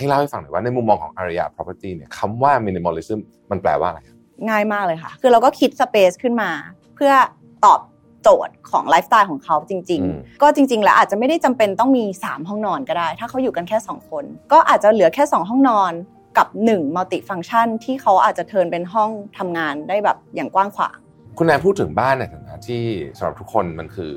[0.00, 3.18] ให้เล่าให้ฟังหน่อยว่าในมุมมองของอารยา property เนี่ยคำว่า minimalism
[3.50, 4.16] มันแปลว่าอะไรครับ
[4.48, 6.50] ง่ายมากเลยค่ะ คือเราก็คิด space ขึ้นมา
[6.94, 7.12] เพื่อ
[7.64, 7.80] ตอบ
[8.22, 15.92] โจทย์ของไลฟ์สไตล์ของเขาจริงๆ อืมก็จริง ๆ แล้วอาจจะไม่ได้จำเป็นต้องมี 3 ห้องนอนก็ได้ ถ้าเขาอยู่กันแค่ 2 คน ก็อาจจะเหลือแค่ 2 ห้องนอน
[16.38, 20.96] กับ1มัลติฟัง c t ชันที่เขาอาจจะ turn เป็นห้องทำงานได้แบบอย่างกว้างขวาง
[21.38, 22.82] คุณแนนพูดถึงบ้านในฐานะที่
[23.18, 24.14] สำหรับทุกคนมันคือ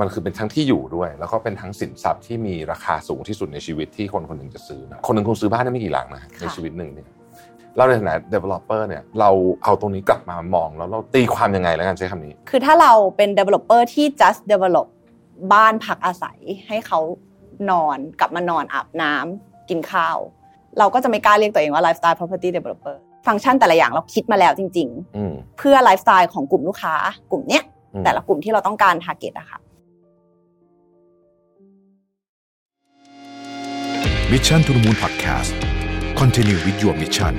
[0.00, 7.08] มันคือเป็นทั้งที่อยู่ด้วย แล้วก็เป็นทั้งสินทรัพย์ที่มีราคาสูงที่สุดในชีวิตที่คนคนหนึ่งจะซื้อนะคนหนึ่งคงซื้อบ้านได้ไม่กี่หลังนะในชีวิตหนึ่งเนี่ย
[7.76, 9.30] เราในฐานะ developer เนี่ยเรา
[9.64, 14.86] เอาตรงนี้กลับมามองแล้วเราตีความยังไงแล้วกันใช้คำนี้ คือถ้าเราเป็น developer ที่ just develop
[15.52, 17.00] บ้านพักอาศัยให้เขา
[17.70, 20.18] นอนกลับมานอนอาบน้ำกินข้าว
[20.78, 22.96] เราก็จะไม่กล้าเรียกตัวเองว่า lifestyle property developer
[23.26, 26.94] ฟังก์ชันแต่ละอย่างเราคิดมาแล้วจริงอืมๆเพื่อไลฟ์สไตล์ของกลุ่มลูกค้า
[27.30, 29.58] กลุ่มเนี้ยอืมแต่ละกลุ่มที่เราต้องการ target อะค่ะ
[34.34, 35.54] Mission to the Moon Podcast
[36.20, 37.34] Continue with your mission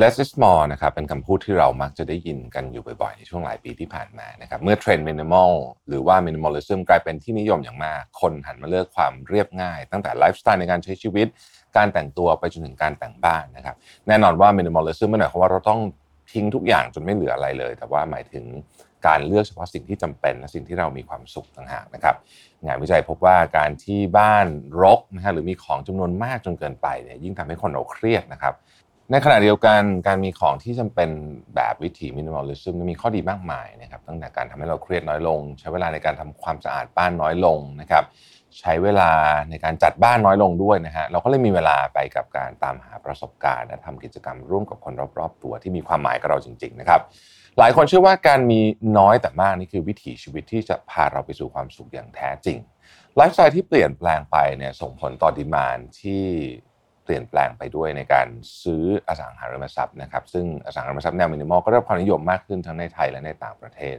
[0.00, 5.52] less is more นะครับเป็นคำพูดที่เรามักจะได้ยินกันอยู่บ่อยๆ ในช่วงหลายปีที่ผ่านมานะครับเมื่อเทรนด์ minimal
[5.88, 11.26] หรือว่า minimalism กลายเป็นที่นิยมอย่างมาก คนหันมาเลือกความเรียบง่าย ตั้งแต่ไลฟ์สไตล์ในการใช้ชีวิต
[11.76, 13.76] การแต่งตัวไปจนถึงการแต่งบ้านนะครับ
[14.08, 15.80] แน่นอนว่า minimalism ไม่ได้หมายความว่าเราต้อง
[16.32, 18.44] ทิ้งทุกอย่างจนไม่เหลืออะไรเลย แต่ว่าหมายถึง
[19.06, 22.16] การเลือกเฉพาะสิ่งที่จำเป็นและสิ่งที่เรามีความสุขต่างหากนะครับ
[22.66, 24.46] งานวิจัยพบว่าการที่บ้าน
[24.82, 28.54] รกนะฮะหรือมีของจำนวนมากจนเกินไปเนี่ยยิ่งทำให้คนเราเครียดนะครับ
[29.10, 31.10] ในขณะเดียวกันการมีของที่จำเป็น
[31.54, 38.04] แบบวิถีมินิมอลลิซึมมีข้อดีมากมายนะครับตั้งแต่การทำให้เราเครียดน้อยลง ใช้เวลาในการทำความสะอาดบ้านน้อยลงนะครับ
[38.60, 39.10] ใช้เวลา
[39.50, 47.00] ในการจัดบ้านน้อยลงด้วยนะฮะเราก็เลยมีเวลาไปกับการตามหาประสบการณ์และทำกิจกรรมร่วมกับคนรอบๆ ตัวที่มีความหมายกับเราจริง ๆ นะครับ
[47.58, 48.60] หลายคนเชื่อว่าการมี
[48.98, 52.58] น้อยแต่มากนี่คือวิถีชีวิตที่จะพาเราไปสู่ความสุขอย่างแท้จริง
[53.16, 56.24] ไลฟ์สไตล์ที่เปลี่ยนแปลงไปเนี่ยส่งผลต่อ demand ที่
[57.04, 58.26] เปลี่ยนแปลงไปด้วยในการ
[58.62, 63.96] ซื้ออสังหาริมทรัพย์นะครับ ซึ่งอสังหาริมทรัพย์แนวมินิมอลก็ได้รับความนิยมมากขึ้นทั้งในไทยและในต่างประเทศ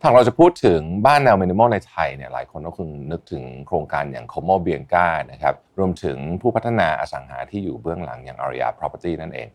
[0.00, 9.48] ถ้าเราจะพูดถึงบ้านแนวมินิมอลในไทยเนี่ยหลายคนก็คงนึกถึงโครงการอย่าง Como b i a n c a นะครับรวมถึงผู้พัฒนาอสังหาที่อยู่เบื้องหลังอย่าง Areeya Property นั่นเอง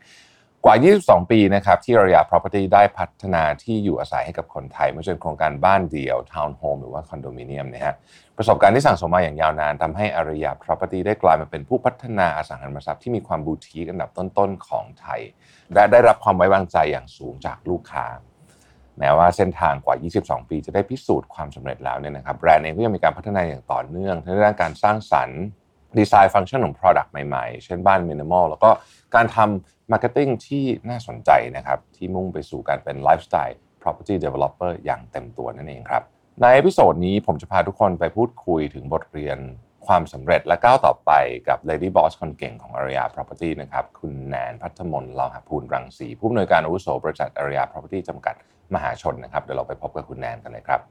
[0.65, 7.95] กว่า 22 ปีนะครับที่ Aria Property ได้พัฒนาที่อยู่อาศัยให้กับคนไทยไม่ใช่โครงการบ้านเดี่ยวทาวน์โฮมหรือว่าคอนโดมิเนียมนะฮะ
[8.37, 15.21] ประสบการณ์ที่สั่งสมมาอย่างยาวนานทำให้ Aria Property ได้กลายมาเป็นผู้พัฒนาอสังหาริมทรัพย์ที่มีความบูติกอันดับต้นๆของไทย
[15.73, 18.05] และได้รับความไว้วางใจอย่างสูงจากลูกค้า
[18.99, 25.41] แม้ว่าเส้นทางกว่า 22 ปีจะได้พิสูจน์ความสำเร็จแล้วเนี่ยนะครับแบรนด์เองก็ยังมีการพัฒนาอย่างต่อเนื่องทั้งในด้านการสร้างสรรค์
[25.99, 28.69] ดีไซน์ฟังก์ชันของ product ใหม่ๆ เช่นบ้านมินิมอลแล้วก็
[29.15, 36.03] การทำ marketing ที่น่าสนใจนะครับที่มุ่งไปสู่การเป็นไลฟ์สไตล์ Property Developer อย่างเต็มตัวนั่นเองครับ
[36.41, 39.37] ใน episode นี้ผมจะพาทุกคนไปพูดคุยถึงบทเรียน
[39.87, 41.11] ความสำเร็จและก้าวต่อไป
[41.47, 48.35] กับ lady boss คนเก่งของ Areeya Property นะครับ คุณแนนพัฒมน เลาหพูนรังษี ผู้อำนวยการอาวุโสบริษัท Areeya Property จำกัด
[48.73, 50.81] มหาชนนะครับ เดี๋ยวเราไปพบกับคุณแนนกันเลยครับ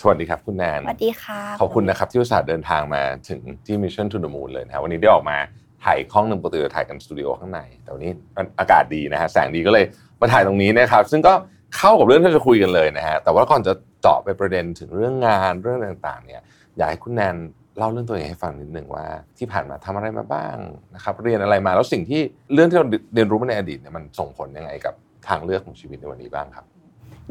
[0.00, 5.38] สวัสดีครับคุณแนน สวัสดีค่ะ ขอบคุณนะครับที่อุตส่าห์เดินทางมาถึงที่ Mission to the Moon เลยนะครับวันนี้ได้ออกมา
[5.84, 8.12] ถ่ายห้องหนึ่งปกติจะถ่ายกันสตูดิโอข้างใน แต่วันนี้
[8.60, 9.84] อากาศดีนะฮะแสงดีก็เลย
[10.20, 11.34] มาถ่ายตรงนี้นะครับ ซึ่งก็
[11.76, 16.42] เข้ากับเรื่องที่จะคุยกันเลยนะฮะแต่ว่าก่อนจะเจาะไปประเด็นถึงเรื่องงานเรื่องต่างๆ เนี่ย
[16.76, 17.36] อยากให้คุณแนน
[17.78, 19.06] เล่าเรื่องตัวเองให้ฟังนิดหนึ่งว่า
[19.38, 20.56] ที่ผ่านมาทำอะไรมาบ้าง
[20.94, 22.20] นะครับเรียนอะไรมาแล้วสิ่งที่
[22.54, 24.94] เรื่องที่เราเรียนรู้มาในอดีตเนี่ยมันส่งผลยังไงกับ
[25.28, 26.64] ทางเลือกของชีวิตในวันนี้บ้างครับ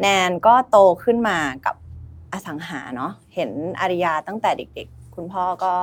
[0.02, 1.76] แนนก็โตขึ้นมากับ
[2.34, 5.74] อสังหาเนาะเห็นอาริยาตั้งแต่เด็ก ๆ คุณพ่อก็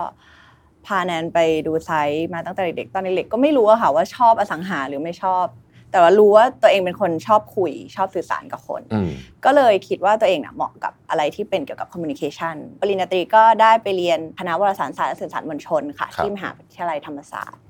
[0.87, 5.47] พาแนนไปดูไซต์มาตั้งแต่เด็กๆตอนเด็กๆก็ไม่รู้อะค่ะว่าชอบอสังหาหรือไม่ชอบ
[5.91, 9.11] แต่ว่ารู้ว่าตัวเองเป็นคนชอบคุย ชอบสื่อสารกับคนอืม
[9.45, 17.64] ก็เลยคิดว่าตัวเองน่ะเหมาะกับอะไรที่เป็นเกี่ยวกับคอมมิวนิเคชันปริญญาตรีก็ได้ไปเรียนคณะวารสารศาสตร์และสื่อสารมวลชนค่ะครับที่มหาวิทยาลัยธรรมศาสตร์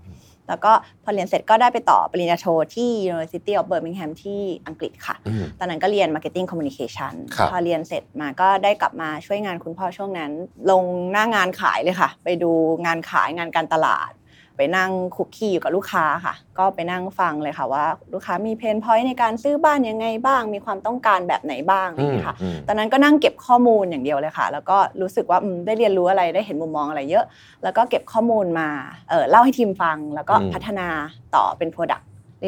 [0.48, 0.72] แล้วก็
[1.04, 10.30] พอเรียนเสร็จก็ได้ไปต่อปริญญาโทที่ University of Birmingham ที่อังกฤษค่ะอืมตอนนั้นก็เรียน Marketing Communication ครับพอเรียนเสร็จมาก็ได้กลับมาช่วยงานคุณพ่อช่วงนั้น
[10.70, 12.50] ลงหน้างานขายเลยค่ะ ไปดู
[12.86, 14.10] งานขายงานการตลาด
[14.56, 27.24] ไปนั่งคุกคีอยู่กับลูกค้าค่ะ ก็ไปนั่งฟังเลยค่ะว่า ลูกค้ามีเพนพอยต์ในการซื้อบ้านยังไงบ้าง มีความต้องการแบบไหนบ้างอะไรอย่างเงี้ยค่ะอืมตอนนั้นก็นั่งเก็บข้อมูลอย่างเดียวเลยค่ะ แล้วก็รู้สึกว่าอืมได้เรียนรู้อะไรได้เห็นมุมมองอะไรเยอะ
[27.62, 28.68] แล้วก็เก็บข้อมูลมา
[29.10, 30.88] เออเล่าให้ทีมฟัง แล้วก็อืมพัฒนา
[31.34, 32.04] ต่อเป็น Product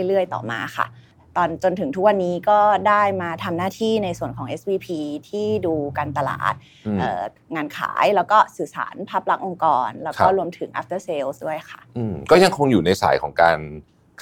[0.08, 0.86] เรื่อยๆ ต่อมาค่ะ
[1.36, 4.88] ตอนจนถึงทุกวันนี้ก็ได้มาทำหน้าที่ในส่วนของ SVP
[5.28, 6.54] ที่ดูการตลาด
[6.86, 7.22] อืมเอ่อ
[7.54, 13.58] งานขายแล้วก็สื่อสารภาพลักษณ์องค์กร แล้วก็ครับรวมถึง after sales ด้วยค่ะอืมก็ยังคงอยู่ในสายของการ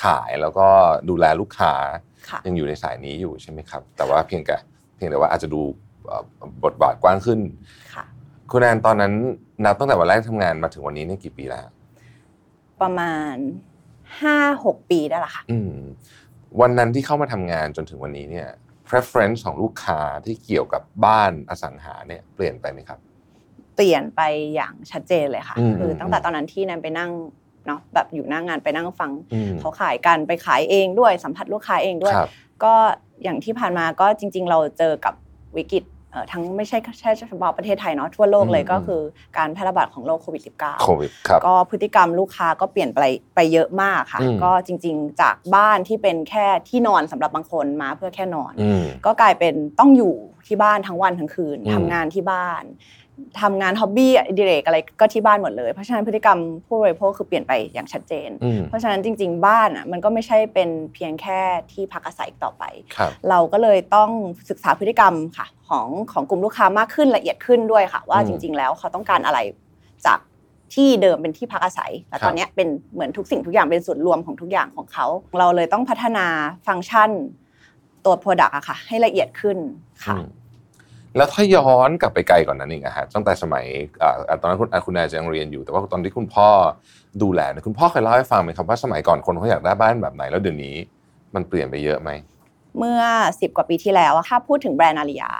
[0.04, 0.66] ขายแล้วก็
[1.08, 1.72] ดูแลลูกค้า
[2.28, 4.56] ค่ะยังอยู่ในสายนี้อยู่ใช่ไหมครับ แต่ว่าเพียงแต่
[4.96, 5.60] เพียงแต่ว่าอาจจะดู
[6.06, 6.22] เอ่อ
[6.64, 7.40] บทบาทกว้างขึ้น
[7.94, 8.04] ค่ะ
[8.50, 9.12] คุณแอนตอนนั้น
[9.64, 11.66] นับตั้งแต่วันแรกทำงานมาถึงวันนี้นี่กี่ปีแล้ว
[12.82, 13.36] ประมาณ
[14.22, 15.74] ห้าหกปีได้ละค่ะอืม
[16.60, 18.48] วันนั้นที่เข้ามาทำงานจนถึงวันนี้เนี่ย
[18.88, 22.98] preference ของลูกค้าที่เกี่ยวกับบ้านอสังหาเนี่ยเปลี่ยนไปไหมครับ
[23.74, 24.20] เปลี่ยนไป
[24.54, 27.10] อย่างชัดเจนเลยค่ะอืมคือตั้งแต่ตอนนั้นที่แนนไปนั่ง
[27.66, 32.30] เนาะแบบอยู่หน้างานไปนั่งฟังอืมเขาขายกันไปขายเองด้วยสัมผัสลูกค้าเองด้วยครับ
[32.64, 32.74] ก็
[33.22, 35.14] อย่างที่ผ่านมาก็จริง ๆ เราเจอกับ
[35.56, 35.93] วิกฤตเอ่อ
[36.32, 39.00] ทั้งไม่ใช่แค่เฉพาะประเทศไทยเนาะทั่วโลกเลยอืมก็คือ
[39.36, 43.00] การแพร่ระบาดของโรคโควิด -19 โควิดครับก็พฤติกรรมลูกค้าก็เปลี่ยนไป
[43.34, 50.14] ไปเยอะมากค่ะอืมก็จริง ๆ จากบ้านที่เป็นแค่ที่นอนสำหรับบางคนมาเพื่อแค่นอนอืมก็กลายเป็นต้องอยู่
[50.46, 52.62] ที่บ้านทั้งวันทั้งคืนอืมทำงานที่บ้าน
[53.40, 61.40] ทำงานฮ็อบบี้อดิเรกอะไรก็ที่บ้านหมดเลย เพราะฉะนั้นพฤติกรรมผู้บริโภคคือเปลี่ยนไปอย่างชัดเจนอืมเพราะฉะนั้นจริง ๆ บ้านอะมันก็ไม่ใช่เป็นเพียงแค่
[61.72, 62.64] ที่พักอาศัยอีกต่อไป
[62.96, 64.10] ครับเราก็เลยต้อง
[64.50, 69.38] ศึกษาพฤติกรรมค่ะของของกลุ่มลูกค้ามากขึ้นละเอียดขึ้นด้วยค่ะ ว่าอืมจริง ๆ แล้วเขาต้องการอะไร
[70.06, 70.18] จาก
[70.74, 75.06] ที่เดิมเป็นที่พักอาศัยแต่ครับตอนเนี้ยเป็นเหมือนทุกสิ่งทุกอย่างเป็นส่วนรวมของทุกอย่างของเขา
[75.38, 76.26] เราเลยต้องพัฒนา
[76.66, 77.10] ฟังก์ชัน
[78.04, 79.58] ตัว Product อะค่ะให้ละเอียดขึ้น
[80.04, 80.26] ค่ะอืม
[81.16, 83.64] แล้วถ้าย้อนกลับไปไกลก่อนนั้นอีกอะฮะตั้งแต่สมัย
[84.02, 84.04] อ
[84.40, 86.48] ตอนนั้นคุณอาคุณแอนจะยังเรียนอยู่ แต่ว่าตอนที่คุณพ่อ
[87.22, 90.74] ดูแลเนี่ยคุณพ่อเคยเล่าให้ฟังไหมครับว่าสมัยก่อนคนเขาอยากได้บ้านแบบไหนแล้วเดี๋ยวนี้
[91.34, 92.10] มันเปลี่ยนไปเยอะไหม
[92.78, 93.00] เมื่อ
[93.30, 95.30] 10 กว่าปีที่แล้วถ้าพูดถึงแบรนด์อาริยา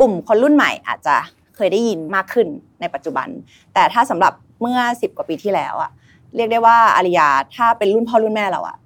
[0.00, 1.16] กลุ่มคนรุ่นใหม่อาจจะ
[1.56, 2.48] เคยได้ยินมากขึ้น
[2.80, 3.28] ในปัจจุบัน
[3.74, 5.90] แต่ถ้าสำหรับเมื่อ 10 กว่าปีที่แล้วอะ
[6.36, 8.76] เรียกได้ว่าอาริยาถ้าเป็นรุ่นพ่อรุ่นแม่เราอะ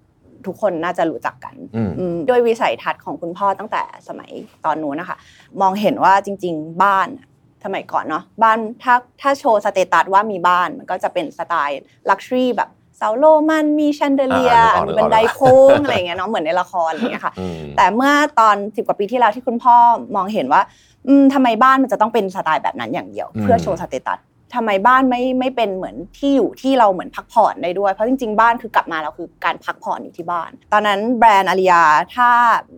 [0.46, 4.30] ทุกคนน่าจะรู้จักกันอืมอืมด้วยวิสัยทัศน์ของคุณพ่อตั้งแต่สมัย
[4.64, 5.16] ตอนนู้นนะคะ
[5.60, 7.26] มองเห็นว่าจริง ๆ บ้านอะ
[7.64, 11.80] สมัยก่อนเนาะบ้านถ้าถ้าโชว์ status ว่ามีบ้านมันก็จะเป็นสไตล์
[12.10, 19.76] luxury แบบเสาโรมันมี chandelier อ่านึกออกนึกออกมีบันไดโค้งอะไรอย่างเงี้ยเนาะเหมือนในละครอะไรอย่างเงี้ยค่ะอืมแต่เมื่อตอนสิบกว่าปีที่แล้วที่คุณพ่อ
[20.16, 20.62] มองเห็นว่า
[21.08, 24.18] อืมทำไมบ้านมันจะต้องเป็นสไตล์แบบนั้นอย่างเดียวอืมเพื่อโชว์ status
[24.54, 31.82] ทำไมบ้านไม่ไม่เป็นเหมือนที่อยู่ที่เราเหมือนพักผ่อนได้ด้วย เพราะจริง ๆ บ้านคือกลับมาเราคือการพักผ่อนอยู่ที่บ้าน ตอนนั้นแบรนด์อารียา
[32.14, 32.30] ถ้า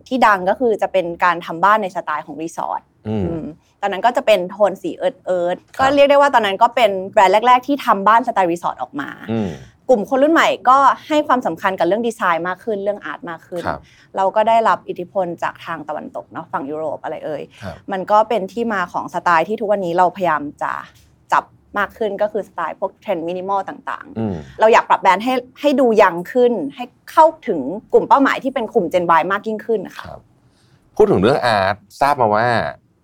[0.07, 3.45] ที่ดังก็คือจะเป็นการทำบ้านในสไตล์ของรีสอร์ทอืมอืม
[3.81, 9.51] ตอนนั้นก็จะเป็นโทนสี earth earth ครับก็เรียกได้ว่าตอนนั้นก็เป็นแบรนด์แรก ๆ ที่ทำบ้านสไตล์รีสอร์ทออกมาอืม
[9.89, 10.77] กลุ่มคนรุ่นใหม่ก็
[11.07, 13.79] ให้ความสำคัญกับเรื่องดีไซน์มากขึ้นเรื่อง art มากขึ้นครับ
[14.15, 20.73] เราก็ได้รับอิทธิพลจากทางตะวันตกเนาะฝั่งยุโรปอะไรเอยครับมันก็เป็นที่มาของสไตล์ที่ทุกวันนี้เราพยายามจะ
[21.33, 21.43] จับ
[21.79, 27.59] มากขึ้นก็คือสไตล์พวกเทรนด์มินิมอลต่างๆ อืมเราอยากปรับแบรนด์ให้ให้ดู young ขึ้น ให้เข้าถึง
[27.93, 30.21] กลุ่มเป้าหมายที่เป็นกลุ่ม Gen Y มากยิ่งขึ้นนะคะครับ
[30.95, 32.45] พูดถึงเรื่อง art ทราบมาว่า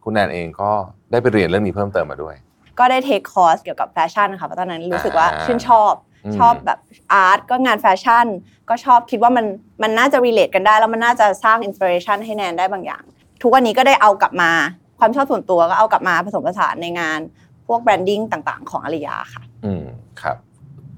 [0.03, 0.71] คุณแนนเองก็
[1.11, 2.35] ได้ไปเรียนเรื่องนี้เพิ่มเติมมาด้วย
[2.79, 5.93] ก็ได้ take course เกี่ยวกับแฟชั่นค่ะเพราะตอนนั้นรู้สึกว่าอ่าชื่นชอบ
[6.25, 6.79] อืมชอบแบบ
[7.13, 8.25] art ก็งานแฟชั่น
[8.69, 9.45] ก็ชอบคิดว่ามัน
[9.81, 13.03] มันน่าจะ relate กันได้ แล้วมันน่าจะสร้าง inspiration ให้แนนได้บางอย่าง
[13.41, 14.51] ทุกวันนี้ก็ได้เอากลับมา
[14.99, 17.19] ความชอบส่วนตัวก็เอากลับมาผสมผสานในงาน
[17.50, 19.83] พ วก branding ต่าง ๆ ของอารียาค่ะ อืม
[20.21, 20.37] ครับ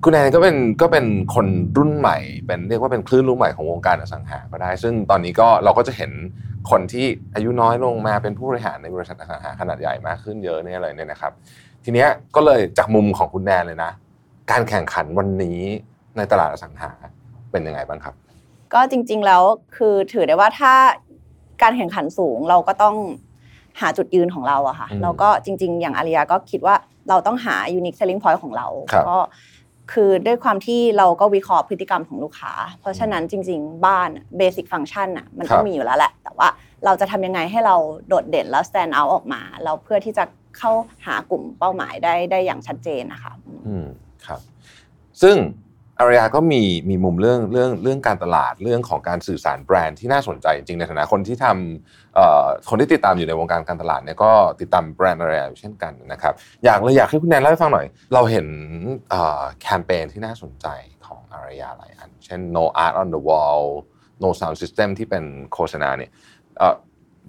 [0.04, 1.06] คุณแอนก็เป็นก็เป็น
[1.36, 1.48] คน
[1.78, 2.18] รุ่นใหม่
[2.48, 6.12] เป็นเรียกว่าเป็นคลื่นลูกใหม่ของวงการอสังหาก็ได้ ซึ่งตอนนี้ก็เราก็จะเห็น
[6.72, 7.06] คนที่
[7.36, 11.31] อายุน้อยลงมาเป็นผู้บริหารในบริษัทอสังหาขนาดใหญ่มากขึ้นเยอะเนี่ยอะไรเนี่ยนะครับ
[11.84, 13.92] ทีเนี้ยก็เลยจากมุมของคุณแนนเลยนะ
[14.52, 15.60] การแข่งขันวันนี้
[16.18, 16.92] ในตลาดอสังหา
[17.52, 18.16] เป็นยังไงบ้างครับ
[18.74, 19.44] ก็จริง ๆแล้ว
[19.75, 20.74] คือถือได้ว่าถ้า
[21.62, 22.96] การแข่งขันสูงเราก็ต้อง
[23.81, 26.75] หาจุดยืนของเราอะค่ะอืมแล้วก็จริง ๆ อย่างอาริยาก็คิดว่า
[27.10, 29.18] เราต้องหา unique selling point ของเราครับก็
[29.94, 36.48] คือด้วยความที่เราก็วิเคราะห์พฤติกรรมของลูกค้า เพราะฉะนั้นจริง ๆ บ้านเบสิ c ฟัง c t ชันอะมันต้องมีอยู่แล้วแหละ แต่ว่า
[36.86, 37.75] เราจะทำยังไงให้เรา
[38.08, 40.24] โดดเด่นแล้ว stand out ออกมา เราเพื่อที่จะ
[40.58, 40.72] เข้า
[41.06, 43.34] หากลุ่มเป้าหมายได้ได้อย่างชัดเจนนะคะ
[43.68, 43.88] อืม
[44.25, 44.39] ครับ
[45.22, 45.36] ซึ่ง
[46.00, 51.45] อารยาก็มีมีมุมเรื่องเรื่องเรื่องการตลาดเรื่องของการสื่อสารแบรนด์ที่น่าสนใจจริงในฐานะคนที่ท
[51.82, 54.31] เอ่อคนที่ติดตามอยู่ในวงการการตลาดเนี่ยก็
[54.62, 56.33] ติดตามแบรนด์อารียาเช่นกันนะครับ
[56.65, 58.47] อยากเลยอยากให้คุณแนนเล่าให้ฟังหน่อย เราเห็น
[59.62, 60.67] แคมเปญที่น่าสนใจ
[61.05, 63.62] ของอารียาหลายอัน เช่น no art on the wall
[64.23, 65.23] no sound system ที่เป็น
[65.53, 66.12] โฆษณาเนี่ย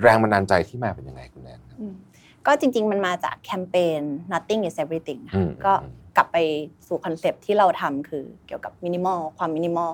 [0.02, 1.60] แรงบันดาลใจที่มาเป็นยังไงคุณแนน
[2.46, 6.38] ก็จริง ๆ มันมาจากแคมเปญ nothing is everything อืค่ะ ก็อืมกลับไป
[6.86, 9.90] สู่คอนเซปต์ที่เราทำคือเกี่ยวกับมินิมอลความมินิมอล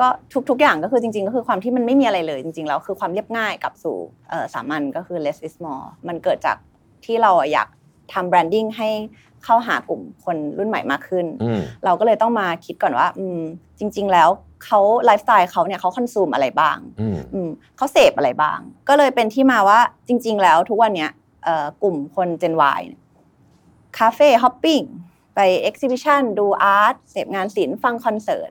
[0.04, 0.06] ็
[0.48, 3.96] ทุกๆอย่างก็คือจริงๆ ก็คือความที่มันไม่มีอะไรเลยจริงๆแล้วคือความเรียบง่ายกลับสู่
[4.28, 6.56] เอ่อสามัญก็คือ less is more มันเกิดจาก
[7.04, 7.68] ที่เราอะอยาก
[8.12, 8.88] ทำ branding ให้
[9.44, 13.40] เข้าหากลุ่มคนรุ่นใหม่มากขึ้นอืมเราก็เลยต้องมาคิดก่อนว่าอืม
[13.78, 14.28] จริง ๆ แล้ว
[14.64, 21.25] เขาไลฟ์สไตล์เขาเนี่ยเขา consume อะไรบ้างอืมอืมเขาเสพอะไรบ้าง ก็เลยเป็นที่มาว่าจริง ๆ แล้วทุกวันเนี้ยเอ่อ
[21.82, 23.02] กลุ่มคน Gen Y เนี่ย
[23.98, 24.82] cafe hopping
[25.34, 28.50] ไป exhibition ดู art เสพงานศิลป์ฟังคอนเสิร์ต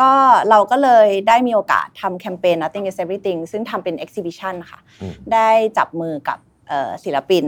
[0.00, 0.12] ก็
[0.50, 6.38] เราก็เลยได้มีโอกาสทำแคมเปญ Nothing is Everything ซึ่งทำเป็น exhibition ค่ะอืมได้จับมือกับ
[6.68, 7.46] เอ่อศิลปิน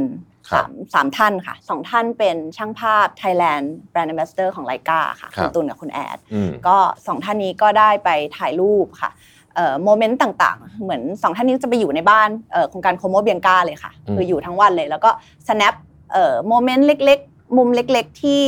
[0.51, 6.77] ครับสามสามท่านค่ะสองท่านเป็นช่างภาพ Thailand Brand Ambassador ของ Leica ค่ะครับคุณตุลกับคุณแอดอืมก็
[7.07, 9.36] สองท่านนี้ก็ได้ไปถ่ายรูปค่ะเอ่อ
[9.85, 15.11] moment ต่างๆ เหมือนสองท่านนี้จะไปอยู่ในบ้านเอ่อโครงการ Como Bianca เลยค่ะอืมคืออยู่ทั้งวันเลย แล้วก็
[15.49, 15.75] snap
[16.13, 18.43] เอ่อ moment เล็ก ๆ มุมเล็ก ๆ ที่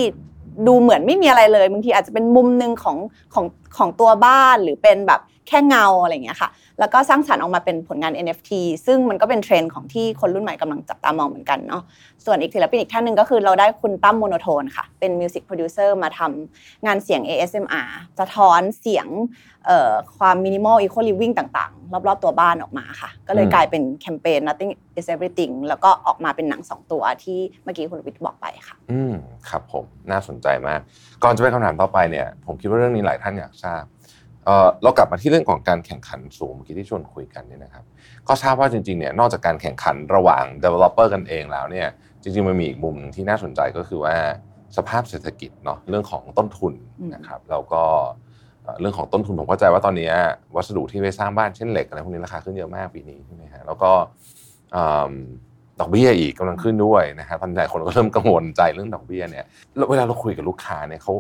[0.67, 2.97] ดูเหมือนไม่มีอะไรเลยบางทีอาจจะเป็นมุมหนึ่งของ
[3.35, 3.47] ของ
[3.77, 6.51] ของตัวบ้านหรือเป็นแบบ แค่เงาอะไรอย่างเงี้ยค่ะ
[6.81, 8.51] แล้วก็สร้างสรรค์ออกมาเป็นผลงาน NFT
[8.87, 11.83] ซึ่งมันก็เป็นเทรนด์ของที่คนรุ่นใหม่กำลังจับตามองเหมือนกันเนาะ
[12.25, 17.89] ส่วนอีกศิลปินอีกท่านหนึ่งก็คือเราได้คุณตั้มโมโนโทนค่ะ เป็น music producer มาทำงานเสียง ASMR
[18.21, 19.07] สะท้อนเสียง
[20.19, 29.15] ความมินิมอล eco living ต่างๆ รอบๆตัวบ้านออกมาค่ะ ก็เลยกลายเป็นแคมเปญ nothing is everything แล้วก็ออกมาเป็นหนังสองตัวที่เมื่อกี้คุณวิทย์บอกไปค่ะ อืม
[29.49, 30.81] ครับผมน่าสนใจมาก
[31.23, 33.83] ก่อนจะไปคำถามต่อไปเนี่ย ผมคิดว่าเรื่องนี้หลายท่านอยากทราบ
[34.49, 37.85] เออเรากลับมาที่เรื่องของการแข่งขันสูงเมื่อกี้ที่ชวนคุยกันเนี่ยนะครับ
[38.29, 41.89] ก็ทราบว่าจริงๆเนี่ยนอกจากการแข่งขันระหว่าง developer กันเองแล้วเนี่ย
[42.23, 44.17] จริงๆมันมีอีกมุมหนึ่งที่น่าสนใจก็คือว่า
[44.77, 47.83] สภาพเศรษฐกิจเนาะเรื่องของต้นทุนอืมนะครับแล้วก็
[48.63, 50.11] เอ่อเรื่องของต้นทุนผมเข้าใจว่าตอนนี้
[50.57, 53.91] วัสดุที่ไปสร้างบ้านเช่นเหล็กอะไรพวกนี้ราคาขึ้นเยอะมากปีนี้ใช่ไหมฮะแล้วก็
[54.75, 55.13] อืม
[55.81, 59.45] ดอกเบี้ยอีกกำลังขึ้นด้วยนะฮะตอนนี้หลายคนก็เริ่มกังวลใจเรื่องดอกเบี้ยเนี่ย
[59.77, 61.15] แล้วเวลาเราคุยกับลูกค้าเนี่ยเขา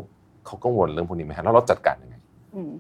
[0.46, 2.16] เขากังวลเรื่องพวกนี้ไหมฮะแล้วเราจัดการยังไง
[2.54, 2.70] อืม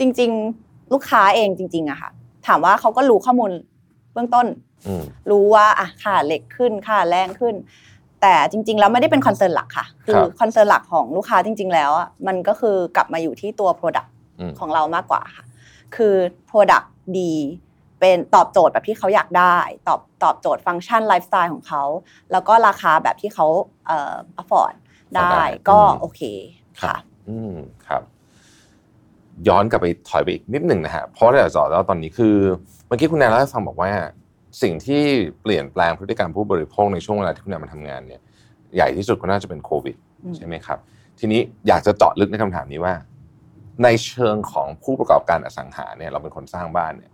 [0.00, 0.30] จริง
[0.62, 2.10] ๆ ลูกค้าเองจริง ๆอะค่ะ
[2.46, 3.50] ถามว่าเขาก็รู้ข้อมูล
[4.12, 4.46] เบื้องต้น
[4.86, 7.54] อืมรู้ว่าอะค่าเหล็กขึ้นค่าแรงขึ้น
[8.22, 14.08] แต่จริง ๆ แล้วไม่ได้เป็น concern หลักค่ะ ครับ คือ concern หลักของลูกค้าจริง ๆ แล้วอะมันก็คือกลับมาอยู่ที่ตัว product
[14.40, 15.44] อืมของเรามากกว่าค่ะ
[15.96, 16.14] คือ
[16.50, 16.86] Product
[17.18, 17.32] ดี
[18.00, 19.56] เป็นตอบโจทย์แบบที่เขาอยากได้
[19.88, 21.82] ตอบตอบโจทย์ฟังก์ชันไลฟ์สไตล์ของเขา
[22.32, 23.46] แล้วก็ราคาแบบที่เขา
[23.86, 24.74] เอ่อ afford
[25.14, 26.22] ได้ได้ก็อืมโอเค
[26.80, 27.54] ครัค่ะบอืม
[27.86, 28.02] ครับ
[29.48, 32.34] ย้อนกลับไปถอยไปอีกนิดหนึ่งนะฮะเพราะเราจอดแล้วตอนนี้คือ
[32.86, 33.90] เมื่อกี้คุณแนนเล่าให้ฟังบอกว่า
[34.62, 35.02] สิ่งที่
[35.42, 38.20] เปลี่ยนแปลงพฤติกรรมผู้บริโภคในช่วงเวลาที่คุณแนนมาทำงานเนี่ย
[38.76, 39.96] ใหญ่ที่สุดก็น่าจะเป็นโควิด
[40.36, 40.78] ใช่ไหมครับ
[41.18, 42.94] ทีนี้อยากจะเจาะลึกในคำถามนี้ว่า
[43.84, 47.12] ในเชิงของผู้ประกอบการอสังหาเนี่ย เราเป็นคนสร้างบ้านเนี่ย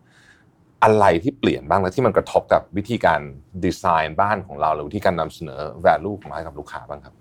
[0.85, 3.21] อะไรที่เปลี่ยนบ้างและที่มันกระทบกับวิธีการ
[3.65, 7.15] ดีไซน์บ้านของเราหรือวิธีการนำเสนอ value ของเราให้กับลูกค้าบ้างครับ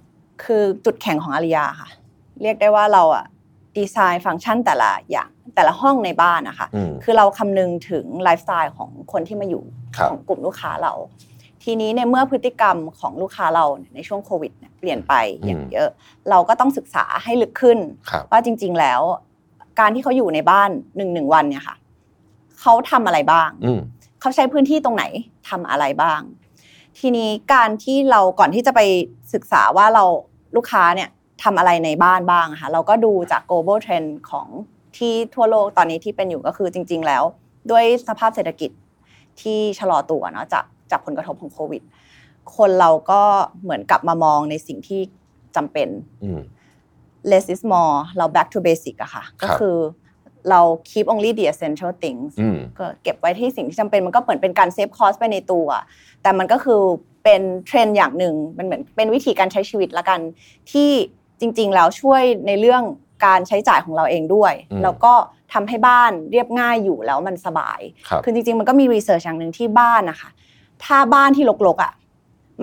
[0.43, 1.89] คือจุดแข็งของอาริยาค่ะ
[2.41, 3.25] เรียกได้ว่าเราอะ
[3.77, 9.63] ดีไซน์ฟังก์ชันแต่ละอย่างแต่ละห้องในบ้านนะคะอืมคือเราคำนึงถึงไลฟ์สไตล์ของคนที่มาอยู่
[9.98, 10.94] ครับของกลุ่มลูกค้าเรา
[11.63, 15.13] ทีนี้ในเมื่อพฤติกรรมของลูกค้าเราเนี่ยในช่วงโควิดเนี่ยเปลี่ยนไป
[15.46, 15.89] อย่างอืมเยอะ
[16.29, 17.77] เราก็ต้องศึกษาให้ลึกขึ้น
[18.10, 19.01] ครับว่าจริง ๆแล้ว
[19.79, 21.75] การที่เขาอยู่ในบ้านหนึ่งหนึ่งวันเนี่ยค่ะ
[22.62, 23.79] เขาทำอะไรบ้างอืม
[24.22, 25.03] เขาใช้พื้นที่ตรงไหน
[25.50, 26.22] ทำอะไรบ้าง
[27.00, 28.82] ทีนี้การที่เราก่อนที่จะไป
[29.34, 30.03] ศึกษาว่าเรา
[30.55, 31.10] ลูกค้าเนี่ย
[31.44, 34.48] ทำอะไรในบ้านบ้างอะค่ะเราก็ดูจาก global trend ของ
[34.98, 37.24] ที่ทั่วโลกตอนนี้ที่เป็นอยู่ก็คือจริง ๆ แล้ว
[37.72, 38.72] ด้วยสภาพเศรษฐกิจ
[39.42, 41.82] ที่ชะลอตัวเนาะจากจากผลกระทบของโควิด
[42.56, 43.22] คนเราก็
[43.63, 45.01] เหมือนกลับมามองในสิ่งที่
[45.56, 45.88] จำเป็น
[46.24, 46.39] อืม
[47.32, 49.77] less is more เรา back to basic อะค่ะครัก็คือ
[50.50, 55.68] เรา keep only the essential things อืมก็เก็บไว้ที่สิ่งที่จำเป็นมันก็เหมือนเป็นการ save cost ไปในตัว
[56.22, 56.82] แต่มันก็คือ
[57.24, 60.20] เป็นเทรนด์อย่างหนึ่งมันเหมือนเป็นวิธีการใช้ชีวิตละกัน
[60.72, 60.92] ที่
[61.39, 62.84] จริง ๆ แล้วช่วยในเรื่อง
[63.25, 65.13] การใช้จ่ายของเราเองด้วยอืมแล้วก็
[65.54, 70.30] ทำให้บ้านเรียบง่ายอยู่แล้วมันสบายครับคือจริง ๆ มันก็มีรีเสิร์ชอย่างหนึ่งที่บ้านนะคะ
[70.84, 71.94] ถ้าบ้านที่รกๆอะ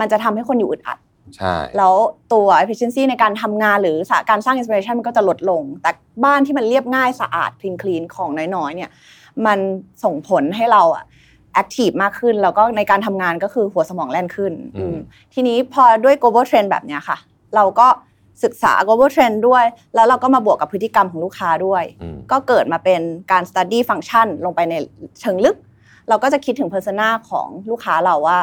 [0.00, 0.98] มันจะทำให้คนอยู่อึดอัด
[1.36, 1.94] ใช่แล้ว
[2.32, 3.96] ตัว efficiency ในการทำงานหรือ
[4.30, 5.90] การสร้าง inspiration มันก็จะลดลง แต่
[6.24, 8.90] บ้านที่มันเรียบง่ายสะอาด clean clean ของน้อยๆเนี่ย
[9.46, 9.58] มัน
[10.04, 11.04] ส่งผลให้เราอะ
[11.60, 14.96] active มากขึ้น แล้วก็ในการทำงานก็คือหัวสมองแล่นขึ้นอืมอืม
[15.34, 17.16] ทีนี้พอด้วย global trend แบบเนี้ยค่ะ
[17.56, 17.86] เราก็
[18.44, 23.00] ศึกษา global trend ด้วย แล้วเราก็มาบวกกับพฤติกรรมของลูกค้าด้วยอืมก็เกิดมาเป็น
[23.32, 24.74] การ study function ลงไปใน
[25.20, 25.56] เชิงลึก
[26.08, 28.38] เราก็จะคิดถึง persona ของลูกค้าเราว่า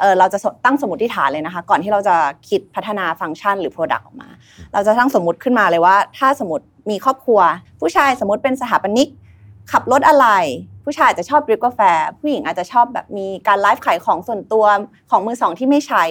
[0.00, 2.16] เออเราจะตั้งสมมติฐานเลยนะคะ ก่อนที่เราจะ
[2.48, 4.28] คิดพัฒนาฟังก์ชันหรือ product ออกมา
[4.72, 7.40] เราจะตั้งสมมติขึ้นมาเลยว่า ถ้าสมมติมีครอบครัว
[7.80, 9.08] ผู้ชายสมมติเป็นสถาปนิก
[9.72, 10.26] ขับรถอะไร
[10.84, 11.80] ผู้ชายอาจจะชอบดริปกาแฟ
[12.18, 14.64] ผู้หญิงอาจจะชอบแบบมีการไลฟ์ขายของส่วนตัว
[15.10, 16.04] ของมือสองที่ไม่ใช้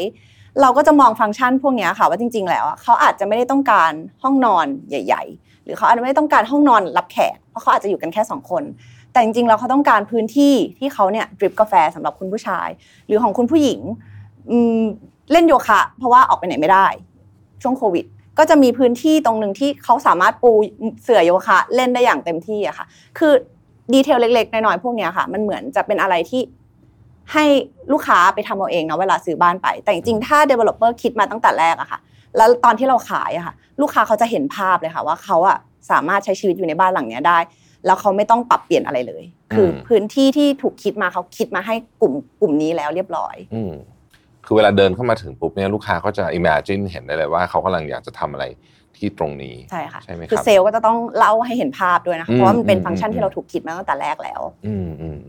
[0.61, 3.91] เราก็จะมองฟังก์ชันพวกนี้ค่ะว่าจริง ๆ แล้วเขาอาจจะไม่ได้ต้องการ
[4.23, 8.63] ห้องนอนใหญ่ ๆ หรือเขาอาจจะไม่ได้ต้องการห้องนอนรับแขกเพราะเขาอาจจะอยู่กันแค่สองคน
[9.11, 12.67] แต่จริงๆแล้วเขาต้องการพื้นที่ที่เขาเนี่ยดริปกาแฟสำหรับคุณผู้ชาย
[13.07, 13.79] หรือของคุณผู้หญิง
[15.31, 16.87] เล่นโยคะ เพราะว่าออกไปไหนไม่ได้
[17.61, 18.05] ช่วงโควิด
[18.37, 20.51] ก็จะมีพื้นที่ตรงหนึ่งที่เขาสามารถปู
[21.03, 22.85] เสื่อโยคะ เล่นได้อย่างเต็มที่อะค่ะ
[23.17, 23.33] คือ
[23.93, 26.41] ดีเทลเล็กๆน้อยๆพวกนี้ค่ะ มันเหมือนจะเป็นอะไรที่
[27.33, 27.45] ให้
[27.91, 31.99] ลูกค้าไปทำเอาเองเนาะเวลาซื้อบ้านไป แต่จริงๆ ถ้า developer คิดมาตั้งแต่แรกอะค่ะ
[32.37, 35.57] แล้วตอนที่เราขายอะค่ะ ลูกค้าเขาจะเห็นภาพเลยค่ะว่าเขาอะ
[35.91, 37.39] สามารถใช้ชีวิตอยู่ในบ้านหลังเนี้ยได้
[37.85, 43.73] แล้วเขาไม่ต้องปรับเปลี่ยนอะไรเลย คืออมพื้นที่ที่ถูกคิดมาเขาคิดมาให้กลุ่มกลุ่มนี้แล้วเรียบร้อยอืม
[44.45, 48.45] คือเวลาเดินเข้ามาถึงปุ๊บเนี่ยลูกค้าก็จะ imagine เห็นได้เลยว่าเขากำลังอยากจะทำอะไร
[48.97, 55.28] ที่ตรงนี้ใช่ค่ะใช่ไหมครับคือเซลล์ก็จะต้องเล่าให้เห็นภาพด้วยนะคะอืมเพราะว่ามันเป็นอืมฟังก์ชันอืมที่เราถูกคิดมาตั้งแต่แรกแล้ว อืมอืมอ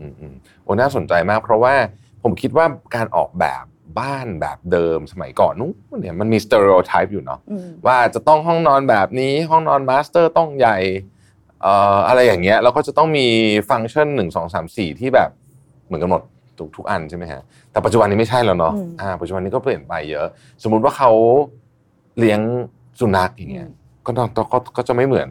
[0.63, 1.73] โอ้น่าสนใจมาก เพราะว่า
[2.23, 3.63] ผมคิดว่าการออกแบบ
[3.99, 10.77] บ้านแบบเดิมสมัยก่อนนู้นเนี่ยมันมี stereotype อยู่เนาะอืมว่าจะต้องห้องนอนแบบนี้ห้องนอน master ต้องใหญ่
[11.61, 13.27] เอ่ออะไรอย่างเงี้ยแล้วก็จะต้องมี
[13.69, 15.29] ฟังก์ชันหนึ่งสองสามสี่ที่แบบ
[15.85, 16.21] เหมือนกันหมด
[16.57, 20.25] ทุกทุกอันใช่ไหมฮะแต่ปัจจุบันนี้ไม่ใช่แล้วเนาะอืมอ่าปัจจุบันนี้ก็เปลี่ยนไปเยอะ
[20.63, 21.11] สมมุติว่าเขา
[22.19, 22.39] เลี้ยง
[22.99, 23.67] สุนัขอย่างเงี้ย
[24.05, 25.29] ก็ต้องก็ก็จะไม่เหมือน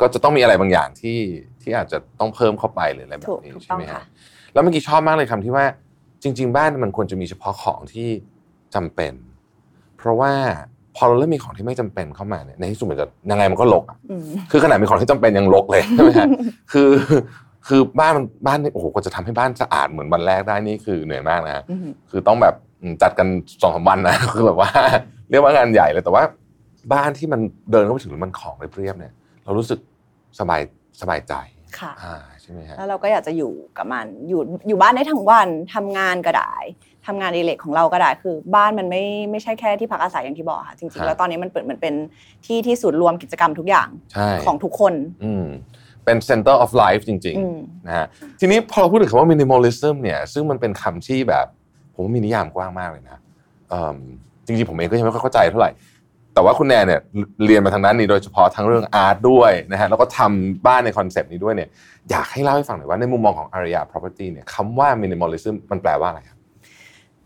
[0.00, 1.18] ก็จะต้องมีอะไรบางอย่างที่
[1.66, 4.04] ที่อาจจะต้องเพิ่มเข้าไปหรืออะไรแบถูบกนี้ถูกใช่ต้องไหมค่ะฮะ
[4.52, 5.64] แล้วเมื่อกี้ชอบมากเลยคำที่ว่า
[6.22, 8.08] จริง ๆ บ้านมันควรจะมีเฉพาะของที่
[8.74, 9.14] จำเป็น
[9.98, 10.32] เพราะว่า
[10.96, 16.28] พอเราเริ่มมีของที่ไม่จำเป็นเข้ามาเนี่ยในที่สุดมันจะยังไงมันก็รกอะอืมคือขนาดมีของที่จำเป็นยังรกเลยใช่ไหมฮะ
[16.72, 16.90] คือ
[17.68, 23.28] คือบ้านมันบ้านนี่โอ้โหกว่าจะทำให้บ้านสะอาดเหมือนวันแรกได้นี่คือเหนื่อยมากนะฮะอืมคือต้องแบบอืมจัดกัน
[23.62, 24.70] สองสามวันนะคือแบบว่า
[25.30, 26.22] เรียกว่างานใหญ่เลยแต่ว่า
[26.92, 29.12] บ้านที่มันเดินเข้าไปถึงแล้วมันของเรียบๆเนี่ย
[29.44, 29.78] เรารู้สึก
[30.40, 30.60] สบาย
[31.00, 31.34] สบายใจ
[31.80, 36.54] ค่ะอ่าใช่ไหมฮะแล้วเราก็อยากจะอยู่กับมันอยู่อยู่บ้านได้ทั้งวันทำงานก็ได้
[37.06, 41.94] ทำงานอดิเรกของเราก็ได้คือบ้านมันไม่ไม่ใช่แค่ที่พักอาศัยอย่างที่บอกค่ะจริงครัๆบแล้วตอนนี้มันเปิดเหมือนเป็น
[42.46, 45.46] ที่ที่ศูนย์รวมกิจกรรมทุกอย่างใช่ของทุกคน อืม
[46.04, 48.06] เป็น center of life จริง อืม ๆ นะฮะ
[48.40, 51.46] ทีนี้พอเราพูดถึงคำว่า minimalism เนี่ยซึ่งมันเป็นคำที่แบบ
[51.94, 53.20] ผมว่ามีนิยามกว้างมากเลยนะ
[53.70, 53.96] เอิ่ม
[54.46, 55.70] จริง ๆ ผมเองก็ยังไม่ค่อยเข้าใจเท่าไหร่
[56.36, 57.00] แต่ว่าคุณแนนเนี่ย
[57.44, 61.68] เรียนมาทางด้านนี้โดยเฉพาะทั้งเรื่อง art ด้วยนะฮะแล้วก็ทำบ้านในคอนเซปต์นี้ด้วยเนี่ย
[62.10, 66.38] อยากให้เล่าให้ฟังหน่อยว่าในมุมมองของอารยา property เนี่ยคำว่า minimalism มันแปลว่าอะไรครับ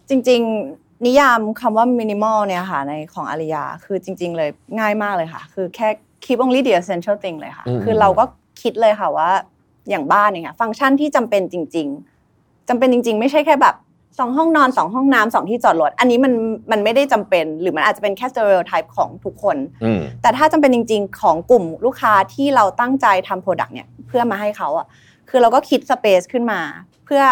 [0.09, 0.41] จริง
[0.75, 5.89] ๆ นิยามคำว่า minimal เนี่ยค่ะในของอารียาคือจริง ๆ เลยง่ายมากเลยค่ะ คือแค่
[6.25, 8.25] keep only the essential thing เลยค่ะอืมคือเราก็
[8.63, 9.31] คิดเลยค่ะว่า
[9.91, 11.89] อย่างบ้านเนี่ยค่ะฟังก์ชันที่จำเป็นจริง
[12.29, 13.75] ๆจำเป็นจริง ๆ ไม่ใช่แค่แบบ
[14.21, 16.33] สองห้องนอนสองห้องน้ำสองที่จอดรถอันนี้มัน
[16.71, 24.87] มันไม่ได้จำเป็น หรือมันอาจจะเป็นแค่ stereotype ของทุกคนอืมแต่ถ้าจำเป็นจริง ๆ ของกลุ่มลูกค้าที่เราตั้งใจทำ product เนี่ยเพื่อมาให้เขาอะ
[25.29, 26.61] คือเราก็คิด space ขึ้นมา
[27.05, 27.23] เพื่อ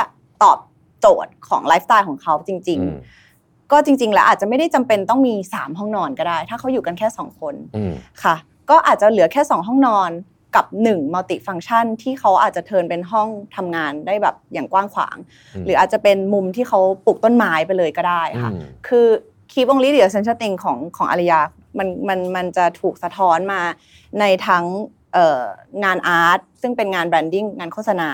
[0.43, 0.59] ตอบ
[1.01, 8.35] โจทย์ของไลฟ์สไตล์ของเขาจริงอืมๆก็จริงๆ แล้วอาจจะไม่ได้จำเป็นต้องมี 3 ห้องนอนก็ได้ ถ้าเขาอยู่กันแค่ 2 คนอืมค่ะ
[8.71, 10.11] ก็อาจจะเหลือแค่ 2 ห้องนอน
[10.57, 15.17] กับ1มัลติฟัง c t ชันที่เขาอาจจะ turn เป็นห้องทำงานได้แบบอย่างกว้างขวาง
[15.55, 19.07] อืมหรืออาจจะเป็นมุมที่เขาปลูกต้นไม้ไปเลยก็ได้ค่ะอืมคือ
[19.53, 21.41] keep only the essential thing ของของอารียา
[21.79, 23.61] มันมันมันจะถูกสะท้อนมา
[24.21, 24.65] ในทั้ง
[25.15, 25.43] เอ่อ
[25.85, 28.11] งาน art ซึ่งเป็นงาน branding งานโฆษณา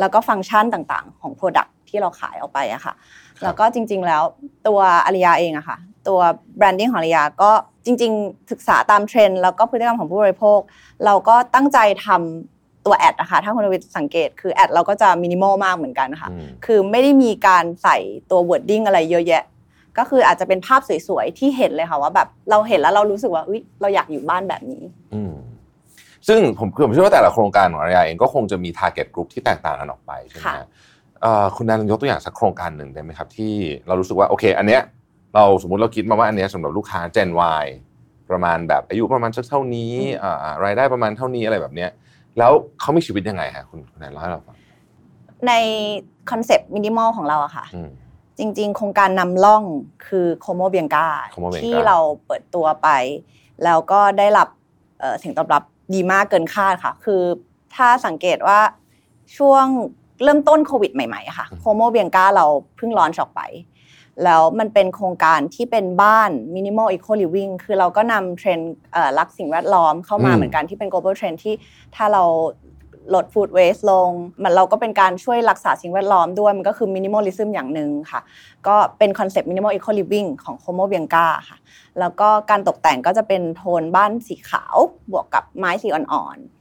[0.00, 2.94] แล้วก็ฟังก์ชันต่างๆ ของ Product ที่เราขายออกไปอะค่ะ
[3.42, 4.22] แล้วก็จริงๆแล้ว
[4.66, 5.76] ตัวอารยาเองอะค่ะ
[6.08, 6.20] ตัว
[6.56, 7.50] แบรนดิ้งของอารยาก็
[7.86, 10.58] จริง ๆ ศึกษาตามเทรนด์แล้วก็พฤติกรรมของผู้บริโภค
[11.04, 17.96] เราก็ตั้งใจทำตัวแอดนะคะถ้าคุณวิทย์สังเกตคือแอดเราก็จะมินิมอลมากเหมือนกันค่ะอืมคือไม่ได้มีการใส่
[18.30, 19.42] ตัว wording อะไรเยอะแยะ
[19.98, 24.82] ก็คืออาจจะเป็นภาพสวยๆ ที่เห็นเลยค่ะว่าแบบเราเห็นแล้วเรารู้สึกว่าอุ๊ยเราอยากอยู่บ้านแบบนี้
[25.14, 25.34] อืม
[26.28, 30.66] ซึ่งผมผมเชื่อว่าแต่ละโครงการของอารยาเองก็คงจะมี target group ที่แตกต่างกันออกไปใช่ไหมค่ะฮะ
[31.22, 33.52] เอ่อคุณแนนยกตัวอย่างสักโครงการหนึ่งได้ไหมครับ ที่
[33.86, 34.82] เรารู้สึกว่าโอเค อันเนี้ย
[35.36, 37.30] เราสมมุติเราคิดมาว่าอันเนี้ยสำหรับลูกค้า Gen
[37.62, 37.66] Y
[38.30, 41.90] ประมาณแบบอายุประมาณสักเท่านี้อ่ารายได้ประมาณเท่านี้อะไรแบบเนี้ย
[42.38, 44.56] แล้วเขามีชีวิตยังไงฮะคุณคุณแนนเล่าให้เราฟัง
[45.46, 45.52] ใน
[46.30, 47.90] คอนเซปต์มินิมอลของเราอะค่ะอืม
[48.38, 49.62] จริง ๆ โครงการนำร่อง
[50.06, 51.96] คือโคโมเบียงกา Como Bianca ที่เรา
[52.26, 52.88] เปิดตัวไป
[53.64, 54.48] แล้วก็ได้รับ
[55.00, 55.62] เอ่อเสียงตอบรับ
[55.94, 57.22] ดีมากเกินคาดค่ะ คือ
[57.74, 58.58] ถ้าสังเกตว่า
[59.36, 59.64] ช่วง
[60.24, 62.46] เริ่มต้นโควิดใหม่ๆอะค่ะอืมโคโมเบียงกาเรา
[62.76, 63.42] เพิ่ง launch ออกไป
[64.24, 71.54] แล้วมันเป็นโครงการที่เป็นบ้าน minimal eco living คือเราก็นำเทรนด์เอ่อรักสิ่งแวดล้อมเข้ามาอืมเหมือนกันที่เป็น global trend ที่
[71.94, 72.24] ถ้าเรา
[73.14, 74.10] ลด food waste ลง
[74.42, 78.20] มันเราก็เป็นการช่วยรักษาสิ่งแวดล้อมด้วย มันก็คือ minimalism อย่างหนึ่งค่ะ
[78.66, 81.58] ก็เป็นคอนเซปต์ minimal eco living ของโคโมเบียงกาค่ะ
[82.00, 84.76] แล้วก็การตกแต่งก็จะเป็นโทนบ้านสีขาว
[85.10, 86.55] บวกกับไม้สีอ่อนๆอืม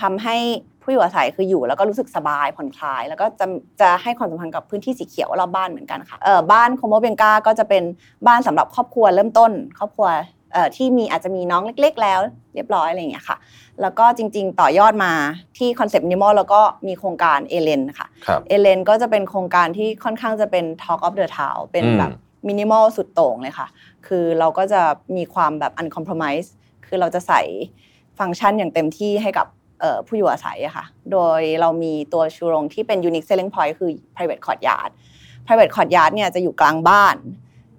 [0.00, 0.36] ทำให้
[0.82, 3.46] ผู้อยู่อาศัยคืออยู่แล้วก็รู้สึกสบายผ่อนคลาย แล้วก็จะ
[3.80, 7.82] จะให้ความสำคัญกับพื้นที่สีเขียวรอบบ้านเหมือนกันค่ะเออบ้านโคโมเบียงกาก็จะเป็น
[8.26, 10.08] บ้านสำหรับครอบครัวเริ่มต้น ครอบครัว
[10.52, 12.20] เอ่อที่มีอาจจะมีน้องเล็ก ๆ แล้ว
[12.54, 13.36] เรียบร้อยอะไรอย่างเงี้ยค่ะ
[13.82, 15.12] แล้วก็จริง ๆ ต่อยอดมา
[15.58, 22.12] ที่คอนเซปต์มินิมอลแล้วก็มีโครงการเอเลนค่ะครับเอเลนก็จะเป็นโครงการที่ค่อนข้างจะเป็น Talk of the Town เป็นอืมแบบ
[22.48, 23.68] มินิมอลสุดโต่งเลยค่ะ
[24.06, 24.80] คือเราก็จะ
[25.16, 26.48] มีความแบบ uncompromise
[26.86, 27.42] คือเราจะใส่
[28.18, 29.57] ฟังก์ชันอย่างเต็มที่ให้กับเอ่อ
[30.06, 34.90] ผู้อยู่อาศัยอะค่ะ โดยเรามีตัวชูโรงที่เป็น unique selling point คือ private courtyard
[35.46, 37.16] private courtyard เนี่ยจะอยู่กลางบ้าน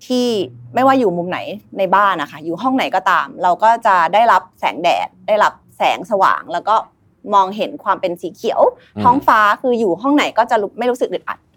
[0.07, 0.27] ที่
[0.73, 1.39] ไม่ว่าอยู่มุมไหน
[1.77, 6.75] ในบ้านนะคะอยู่ห้องไหนก็ตาม เราก็จะได้รับแสงแดด ได้รับแสงสว่าง แล้วก็
[7.33, 8.61] มองเห็นความเป็นสีเขียว
[8.95, 11.48] อืมท้องฟ้าคืออยู่ห้องไหนก็จะรู้ไม่รู้สึกอึดอัดอืม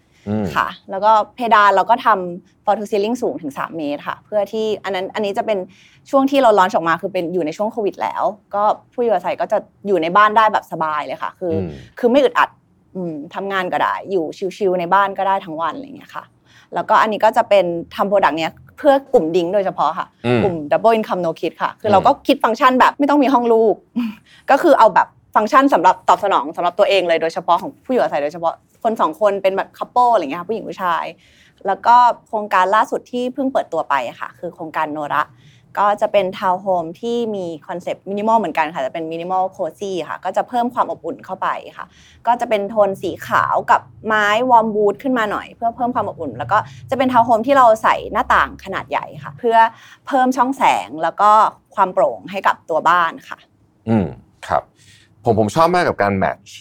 [0.55, 5.59] ค่ะ แล้วก็เพดานเราก็ทำ floor to ceiling สูงถึง 3 เมตรค่ะ เพื่อที่อันนั้นอันนี้จะเป็น
[6.09, 8.23] ช่วงที่เรา launch ออกมาคือเป็นอยู่ในช่วงโควิดแล้ว
[8.55, 9.57] ก็ผู้อยู่อาศัยก็จะ
[9.87, 11.67] อยู่ในบ้านได้แบบสบายเลยค่ะ คืออม
[11.99, 12.49] คือไม่อึดอัด
[12.95, 14.23] อืมทำงานก็ได้ อยู่
[14.57, 16.23] ชิวๆในบ้านก็ได้ทั้งวันอะไรอย่างเงี้ยค่ะ
[16.75, 23.75] แล้วก็อันนี้ก็จะเป็นทำ product เนี้ยเพื่อกลุ่ม DINK โดยเฉพาะค่ะอืมกลุ่ม double income no kid ค่ะ คืออมเราก็คิดฟังก์ชันแบบไม่ต้องมีห้องลูก
[24.51, 31.05] ก็คือเอาแบบ ฟังก์ชันสำหรับตอบสนองสำหรับตัวเองเลยโดยเฉพาะของผู้อยู่อาศัยโดยเฉพาะคนสองคนเป็นแบบ couple อะไรเงี้ยค่ะผู้หญิงผู้ชาย
[31.67, 31.95] แล้วก็
[32.27, 35.23] โครงการล่าสุดที่เพิ่งเปิดตัวไปค่ะ คือโครงการโนระ
[35.79, 41.85] ก็จะเป็นทาวน์โฮมที่มีคอนเซปต์มินิมอลเหมือนกันค่ะจะเป็น minimal cozy ค่ะ ก็จะเพิ่มความอบอุ่นเข้าไปค่ะ
[42.27, 46.57] ก็จะเป็นโทนสีขาวกับไม้ warm wood ขึ้นมาหน่อย เพื่อเพิ่มความอบอุ่น แล้วก็
[46.89, 49.57] จะเป็นทาวน์โฮมที่เราใส่หน้าต่างขนาดใหญ่ค่ะ เพื่อ
[50.07, 51.31] เพิ่มช่องแสงแล้วก็
[51.75, 53.37] ความโปร่งให้กับตัวบ้านค่ะ
[53.89, 54.07] อืม
[54.47, 54.63] ครับ
[55.25, 56.55] ผมผมชอบมากกับการแมทช์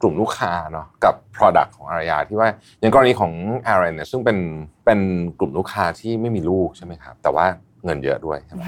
[0.00, 2.48] กลุ่มลูกค้าเนาะกับ Product ของอารยาที่ว่า
[2.80, 3.32] อย่างกรณีของ
[3.66, 4.38] Aaron เนี่ยซึ่งเป็น
[4.84, 5.00] เป็น
[5.38, 7.46] กลุ่มลูกค้าที่ไม่มีลูกใช่ไหมครับ แต่ว่า
[7.84, 8.62] เงินเยอะด้วยใช่ไหม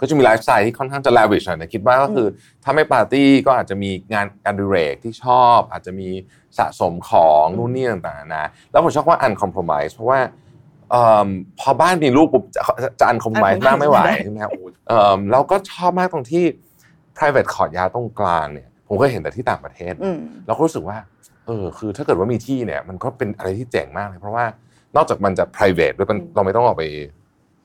[0.00, 2.26] ก็จะมีไลฟ์สไตล์ที่ค่อนข้างจะ lavish หน่อยนะคิดว่าก็คือ
[2.64, 6.08] ถ้าไม่ปาร์ตี้ก็อาจจะมีงานอดิเรกที่ชอบ อาจจะมี
[6.58, 10.20] สะสมของนู่นนี่ต่างๆนะแล้วผมชอบว่า uncompromise เพราะว่า
[10.90, 11.28] เอิ่ม
[11.60, 12.62] พอบ้านมีลูกปุ๊บจะ
[13.00, 14.50] จะ uncompromise บ้างไม่ไหวใช่ไหมครับ
[14.88, 16.44] เอิ่มแล้วก็ชอบมากตรงที่
[17.18, 20.96] private court ยาตรงกลางเนี่ยผมก็เห็นแต่ที่ต่างประเทศอืมเราก็รู้สึกว่า
[21.46, 24.44] เออคือถ้าเกิดว่ามีที่เนี่ยมันก็เป็นอะไรที่เจ๋งมากเลยเพราะว่า
[24.96, 26.84] นอกจากมันจะ private ด้วยมันอืมเราไม่ต้องออกไป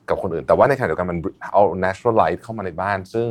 [0.10, 1.18] กับคนอื่น แต่ว่าในขณะเดียวกันมัน
[1.52, 3.30] เอา natural light เข้ามาในบ้าน ซึ่ง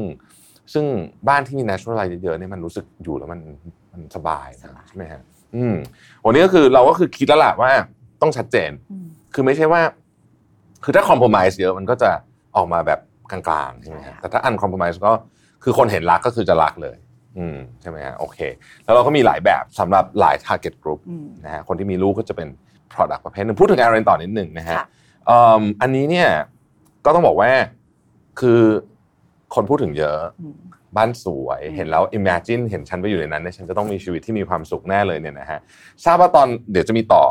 [0.73, 0.85] ซึ่ง
[1.29, 3.41] บ้านที่มี natural light เยอะๆเนี่ยมันรู้สึกอยู่แล้วมัน
[3.93, 5.23] มันสบายนะใช่ไหมฮะ
[5.57, 5.77] อืม
[6.25, 7.71] วันนี้ก็คือเราก็คือคิดแล้วล่ะว่า
[8.23, 9.83] ต้องชัดเจนอืมคือไม่ใช่ว่า
[10.85, 12.11] คือถ้า compromise เยอะมันก็จะ
[12.57, 15.13] ออกมาแบบกลางๆใช่ไหมฮะใช่ค่ะแต่ถ้า uncompromise ก็
[15.63, 16.97] คือคนเห็นรักก็คือจะรักเลย
[17.39, 18.39] อืมใช่ไหมฮะโอเค
[18.85, 22.49] แล้วเราก็มีหลายแบบสำหรับหลาย target group อืมนะฮะคนที่มีลูกก็จะเป็น
[22.93, 24.87] product ประเภทหนึ่งพูดถึง Aaron ต่อนิดหนึ่งนะฮะค่ะ
[25.27, 26.29] เอิ่มอันนี้เนี่ย
[27.05, 27.51] ก็ต้องบอกว่า
[28.41, 28.61] คือ
[29.55, 30.57] คนพูดถึงเยอะอืม
[30.97, 35.61] บ้านสวยอืมเห็นแล้ว imagine เห็นฉันไปอยู่ในนั้นเนี่ยฉันจะต้องมีชีวิตที่มีความสุขแน่เลยเนี่ยนะฮะ
[36.05, 37.25] ทราบว่าตอนเดี๋ยวจะมีต่อ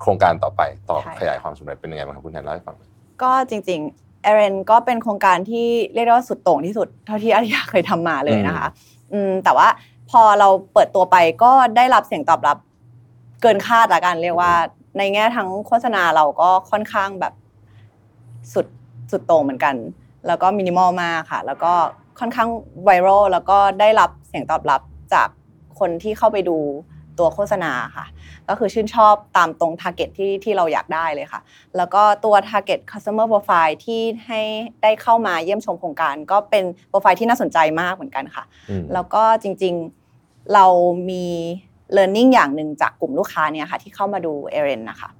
[0.00, 2.90] โครงการต่อไปต่อใช่ขยายความสำเร็จเป็นยังไงบ้างครับคุณแทนเล่าให้ฟังหน่อย
[3.22, 8.66] ก็จริงๆ เอเรนก็เป็นโครงการที่เรียกได้ว่าสุดโต่งที่สุดเท่าที่อาริยาเคยทำมาเลยนะคะ
[9.12, 9.68] อืมแต่ว่า
[10.10, 12.56] พอเราเปิดตัวไปก็ได้รับเสียงตอบรับ
[13.42, 14.52] เกินคาดละกัน เรียกว่า
[14.98, 17.34] ในแง่ทั้งโฆษณาเราก็ค่อนข้างแบบ
[18.52, 18.66] สุด
[19.10, 19.74] สุดโต่งเหมือนกัน
[20.26, 21.72] แล้วก็มินิมอลมากค่ะ แล้วก็
[22.18, 22.48] ค่อนข้าง
[22.84, 24.80] ไวรัลแล้วก็ได้รับเสียงตอบรับ
[25.14, 25.28] จาก
[25.78, 26.58] คนที่เข้าไปดู
[27.18, 28.06] ตัวโฆษณาค่ะ
[28.48, 31.40] ก็คือชื่นชอบตามตรง t a r g e t ที่ที่เราอยากได้เลยค่ะ
[31.76, 34.40] แล้วก็ตัว target customer profile ที่ให้
[34.82, 40.66] ได้เข้ามาเยี่ยมชมโครงการ ก็เป็นโปรไฟล์ที่น่าสนใจมากเหมือนกันค่ะอืมแล้วก็จริงๆเรา
[41.10, 41.26] มี
[41.96, 45.10] learning อย่างหนึ่งจากกลุ่มลูกค้าเนี่ยค่ะที่เข้ามาดู e r e n นะคะ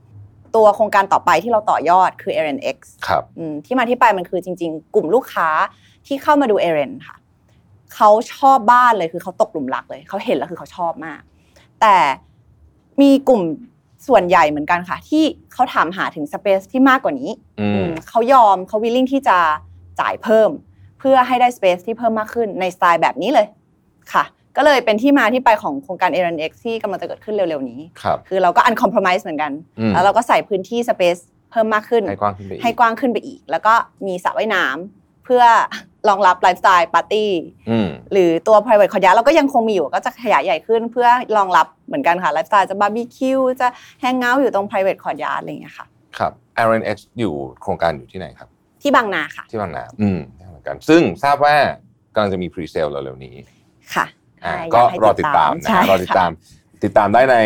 [0.57, 5.49] ตัวโครงการต่อไปที่เราต่อยอดคือ e r e n X ครับอืมที่มาที่ไปมันคือจริง ๆ กลุ่มลูกค้า
[6.07, 7.17] ที่เข้ามาดู e r e n ค่ะ
[7.95, 11.21] เขาชอบบ้านเลยคือเขาตกหลุมรักเลยเขาเห็นแล้วคือเขาชอบมาก
[11.81, 11.97] แต่
[13.01, 13.43] มีกลุ่ม
[14.09, 19.39] ส่วนใหญ่เหมือนกันค่ะ ที่เขาถามหาถึงสเปซที่มากกว่านี้อือืมมเขายอมเขาวิลลิ่งที่จะ
[20.01, 20.51] จ่ายเพิ่ม
[20.99, 23.47] เพื่อให้ได้สเปซที่เพิ่มมากขึ้นในสไตล์แบบนี้เลย
[24.13, 24.25] ค่ะ
[24.57, 31.17] ก็เลยเป็นที่มาที่ไปของโครงการ a r n X ที่กำลังจะเกิดขึ้นเร็วๆนี้ครับคือเราก็ uncompromise เหมือนกันอืมแล้วเราก็ใส่พื้นที่สเปซ
[31.51, 33.75] เพิ่มมากขึ้น ให้กว้างขึ้นไปอีกให้กว้างขึ้นไปอีกแล้วก็
[34.07, 35.43] มีสระว่ายน้ำเพื่อ
[36.09, 37.31] รองรับไลฟ์สไตล์ปาร์ตี้
[37.71, 43.67] อืมหรือตัว private คอร์ดยาเราก็ยังคงมีอยู่ก็จะขยายใหญ่ขึ้นเพื่อรองรับเหมือนกันค่ะไลฟ์สไตล์จะบาร์บีคิวจะ
[44.01, 45.87] hang out อยู่ตรง private คอร์ดยาอะไรอย่างเงี้ยค่ะ
[46.19, 48.49] ครับ Aaron X อยู่โครงการอยู่ที่ไหนครับ
[48.83, 51.55] ที่บางนาค่ะ ที่บางนาอืมเหมือนกันซึ่งทราบว่า
[52.15, 53.35] กำลังจะมี pre-sale เร็วๆนี้
[53.95, 54.07] ค่ะ
[54.45, 56.31] อ่าอ่าก็อยากให้รอติดตามนะใช่ฮะรอติดตาม
[56.85, 57.37] ติดตามได้ใน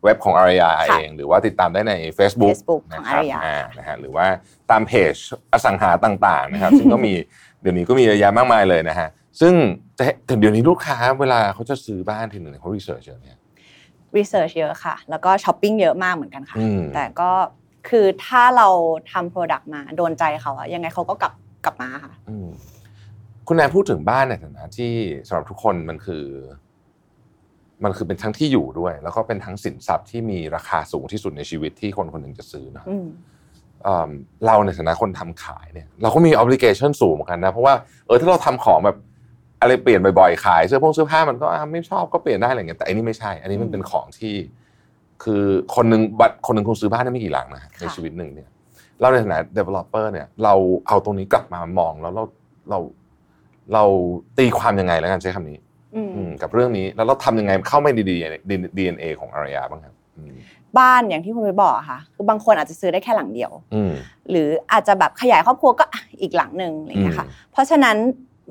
[0.00, 4.26] เอ่อเว็บของอารียาค่ะเอง หรือว่าติดตามได้ใน Facebook Facebook นะของครับอารยาอ่านะฮะหรือว่า
[4.70, 5.14] ตามเพจ
[5.52, 7.12] อสังหาต่างๆนะครับซึ่งก็มี
[7.60, 9.08] เดี๋ยวนี้ก็มีเยอะแยะมากมายเลยนะฮะ
[9.40, 9.52] ซึ่ง
[9.98, 13.36] จะแต่เดี๋ยวนี้ลูกค้าเวลาเขาจะซื้อบ้านทีหนึ่งเนี่ยเขา research เยอะเนี่ย
[14.16, 17.30] research เยอะค่ะ แล้วก็ช้อปปิ้งเยอะมากเหมือนกันค่ะอืมแต่ก็
[17.88, 18.68] คือถ้าเรา
[19.12, 21.32] ทำ product มาโดนใจเขาอะยังไงเขาก็กลับ
[21.64, 22.48] กลับมาค่ะอืม
[23.48, 24.92] คุณแอนพูดถึงบ้านในฐานะที่
[25.28, 26.24] สำหรับทุกคนมันคือ
[27.84, 33.06] มันคือเป็นทั้งที่อยู่ด้วย แล้วก็เป็นทั้งสินทรัพย์ที่มีราคาสูงที่สุดในชีวิตที่คนคนหนึ่งจะซื้อเนอะอืม
[33.84, 34.10] เอิ่ม
[34.46, 37.74] เราในฐานะคนทำขายเนี่ย เราก็มี obligation สูงเหมือนกันนะ เพราะว่า
[38.06, 38.96] เออถ้าเราทำของแบบ
[39.60, 44.34] อะไรเปลี่ยนบ่อยๆขายเสื้อผงเสื้อผ้ามันก็อะไม่ชอบก็เปลี่ยนได้อะไรเงี้ยแต่อันนี้ไม่ใช่ อันนี้มันเป็นของที่
[45.22, 45.42] คือ
[45.74, 48.48] คนหนึ่งบัตรคนหนึ่งคงซื้อบ้านได้ไม่กี่หลังนะในชีวิตหนึ่งเนี่ย
[49.00, 50.54] เราในฐานะ developer เนี่ย เรา
[50.88, 52.24] เอาตรงนี้กลับมามองแล้วเรา
[52.70, 52.78] เรา
[53.72, 53.84] เรา
[54.38, 55.69] ตีความยังไงแล้วกันใช้คำนี้อืมอืม
[56.42, 60.34] กับเรื่องนี้แล้วเราทำยังไงเข้าไปในดีเอ็นเอของอารียาบ้างครับอืม
[60.78, 63.92] บ้านอย่างที่คุณไปบอกอะค่ะ คือบางคนอาจจะซื้อได้แค่หลังเดียวอืม
[64.30, 67.96] หรืออาจจะแบบขยายครอบครัวก็อะอีกหลังหนึ่งอะไรอย่างเงี้ยค่ะอืมเพราะฉะนั้น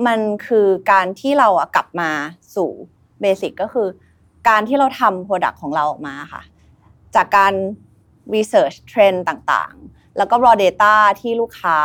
[0.08, 2.10] มันคือการที่เราอะกลับมา
[2.56, 2.70] สู่
[3.22, 3.88] basic ก็คือ
[4.50, 6.42] การที่เราทำ product ของเราออกมาค่ะ
[7.16, 7.54] จากการ
[8.34, 11.78] research เทรนด์ต่างๆ แล้วก็ raw data ที่ลูกค้า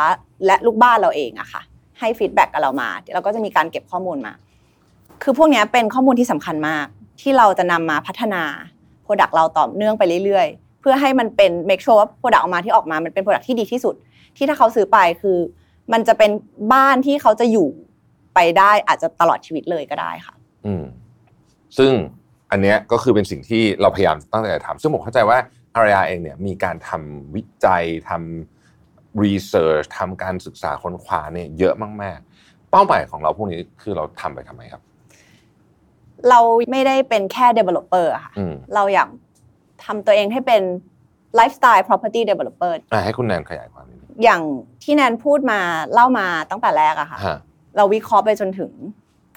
[0.45, 1.61] และลูกบ้านเราเองอะค่ะ
[1.99, 4.33] ให้ feedback กับเรามาเดี๋ยวเราก็จะมีการเก็บข้อมูลมา
[5.23, 6.85] คือพวกนี้เป็นข้อมูลที่สำคัญมาก
[7.21, 8.43] ที่เราจะนำมาพัฒนา
[9.03, 13.95] product เราต่อเนื่องไปเรื่อยๆ เพื่อให้มันเป็น make sure ว่า product ออกมาที่ออกมา มันเป็น product ที่ดีที่สุด
[14.37, 15.37] ที่ถ้าเขาซื้อไปคือ
[15.93, 16.31] มันจะเป็น
[16.73, 17.67] บ้านที่เขาจะอยู่
[18.35, 20.83] ไปได้อาจจะตลอดชีวิตเลยก็ได้ค่ะ อืม
[21.77, 21.91] ซึ่ง
[22.51, 25.37] อันเนี้ยก็คือเป็นสิ่งที่เราพยายามตั้งใจทำซึ่งผมเข้าใจว่า
[25.75, 34.81] อารยาเองเนี่ยมีการทำวิจัยทำรีเสิร์ชทำการศึกษาค้นคว้าเนี่ยเยอะมาก ๆ เป้าหมายของเราพวกนี้คือเราทำไปทำไมครับ
[36.29, 36.39] เรา
[36.71, 39.09] ไม่ได้เป็นแค่ developer อะค่ะอืมเราอยาก
[39.85, 40.61] ทำตัวเองให้เป็น
[41.39, 44.41] lifestyle property developer อะให้คุณแนนขยายความนิดนึงอย่าง
[44.83, 45.59] ที่แนนพูดมา
[45.93, 47.37] เล่ามาตั้งแต่แรกอะค่ะ ฮะ
[47.77, 48.71] เราวิเคราะห์ไปจนถึง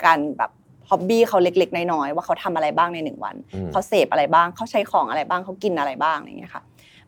[0.04, 0.50] การแบบ
[0.88, 6.62] ฮอบบี้เขาเล็กๆ น้อยๆ ว่าเขาทำอะไรบ้างในหนึ่งวัน อืมเขาเสพอะไรบ้าง เขาใช้ของอะไรบ้าง เขากินอะไรบ้างอะไรอย่างเงี้ยค่ะ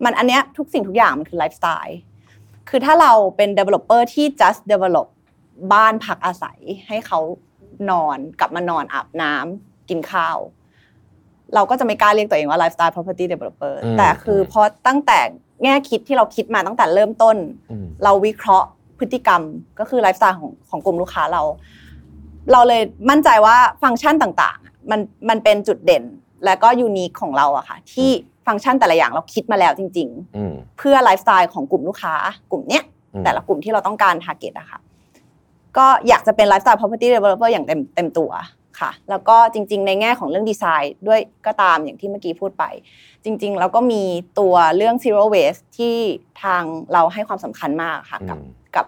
[0.04, 1.98] มันอันเนี้ยทุกสิ่งทุกอย่างมันคือไลฟ์สไตล์
[2.68, 5.08] คือถ้าเราเป็น developer ที่ just develop
[5.72, 7.20] บ้านพักอาศัยให้เขา
[7.90, 10.38] นอน กลับมานอนอาบน้ำกินข้าว
[11.54, 15.18] เราก็จะไม่กล้าเรียกตัวเองว่า lifestyle property developer อืมแต่คืออืมพอตั้งแต่
[15.62, 17.36] แง่คิดที่เราคิดมาตั้งแต่เริ่มต้น
[17.70, 19.42] อืมเราวิเคราะห์พฤติกรรม
[19.78, 21.42] ก็คือไลฟ์สไตล์ของของกลุ่มลูกค้าเรา
[22.52, 26.04] เราเลยมั่นใจว่าฟังก์ชันต่างๆอะมันมันเป็นจุดเด่น
[26.44, 28.10] และก็ unique ของเราอะค่ะ ที่
[28.46, 32.14] ฟังก์ชันแต่ละอย่างเราคิดมาแล้วจริงอืมๆเพื่อไลฟ์สไตล์ของกลุ่มลูกค้า
[32.50, 34.78] กลุ่มเนี้ยอืมแต่ละกลุ่มที่เราต้องการ target อะค่ะ
[35.78, 38.30] ก็อยากจะเป็นไลฟ์สไตล์ property developer อย่างเต็มเต็มตัว
[38.80, 42.64] ค่ะ แล้วก็จริง ๆ ในแง่ของเรื่องดีไซน์ด้วยก็ตามอย่างที่เมื่อกี้พูดไป
[43.24, 44.02] จริงๆแล้วก็มี
[44.38, 45.96] ตัวเรื่อง zero waste ที่
[46.42, 48.86] ทางเราให้ความสำคัญมากค่ะกับอืมกับ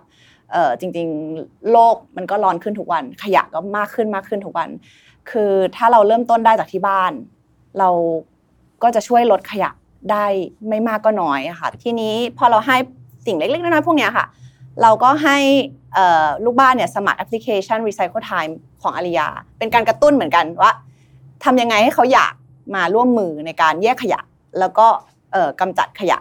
[0.53, 4.69] เอ่อจริง ๆ โลกมันก็ร้อนขึ้นทุกวัน ขยะก็มากขึ้นมากขึ้นทุกวัน
[5.31, 7.13] คือถ้าเราเริ่มต้นได้จากที่บ้าน
[7.79, 7.89] เรา
[8.83, 9.71] ก็จะช่วยลดขยะ
[10.13, 10.27] ได้
[10.69, 12.77] ไม่มากก็น้อยอะค่ะ ทีนี้พอเราให้
[13.27, 14.27] สิ่งเล็กๆน้อยๆพวกเนี้ยค่ะ
[14.83, 15.39] เราก็ให้
[15.95, 20.73] เอ่อลูกบ้านเนี่ยสมัครแอปพลิเคชัน Recycle Time ของอารียา เป็นการกระตุ้นเหมือนกันว่า
[21.45, 22.35] ทำยังไงให้เขาอยาก
[22.75, 24.21] มาร่วมมือในการแยกขยะ
[24.59, 24.87] แล้วก็
[25.33, 26.19] เอ่อกำจัดขยะ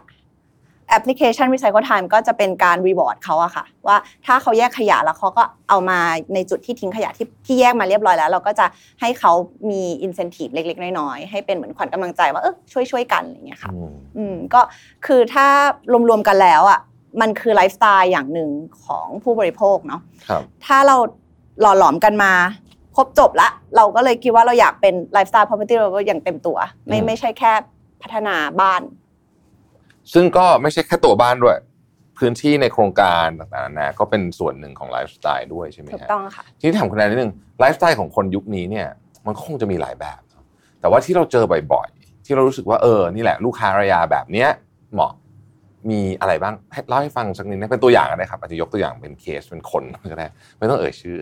[0.89, 5.99] แอปพลิเคชัน Recycle Time ก็จะเป็นการ reward เขาอะค่ะ ว่าถ้าเขาแยกขยะแล้วเขาก็เอามา
[6.33, 8.65] ในจุดที่ทิ้งขยะที่ที่แยกมาเรียบร้อยแล้ว เราก็จะ
[9.01, 9.31] ให้เขา
[9.69, 14.61] มี incentive เล็ก ๆ น้อยๆให้เป็นเหมือนขวัญกำลังใจว่าเออช่วยช่วยๆกันอะไรอย่างเงี้ยค่ะอืมอืมก็
[15.05, 15.47] คือถ้า
[16.09, 16.79] รวมๆกันแล้วอะ
[17.21, 18.49] มันคือไลฟ์สไตล์อย่างหนึ่ง
[18.85, 20.95] ของผู้บริโภคเนาะครับถ้าเรา
[21.61, 22.33] หล่อหลอมกันมา
[22.95, 27.53] ครบจบละ เราก็เลยคิดว่าเราอยากเป็นไลฟ์สไตล์ property developer อย่างเต็มตัว ไม่อืมไม่ใช่แค่
[28.01, 28.81] พัฒนาบ้าน
[30.13, 31.57] ซึ่งก็ไม่ใช่แค่ตัวบ้านด้วย
[32.17, 38.87] พื้นที่ในโครงการต่างๆนานาก็เป็นส่วนหนึ่งของไลฟ์สไตล์ด้วยใช่ไหมถูกฮะต้องค่ะทีนี้ถามคุณแนนนิดนึงไลฟ์สไตล์ของคนยุคนี้เนี่ย
[39.25, 40.45] มันก็คงจะมีหลายแบบเนอะ
[40.79, 44.49] แต่ว่าที่เราเจอบ่อยๆ ที่เรารู้สึกว่าเออนี่แหละ ลูกค้าระยะแบบเนี้ย
[44.93, 45.11] เหมาะ
[45.89, 51.17] มีอะไรบ้างให้เล่าให้ฟังสักนิดนะเป็นตัวอย่างก็ได้ครับอาจจะยกตัวอย่างเป็นเคสเป็นคนก็ได้ไม่ต้องเอ่ยชื่อ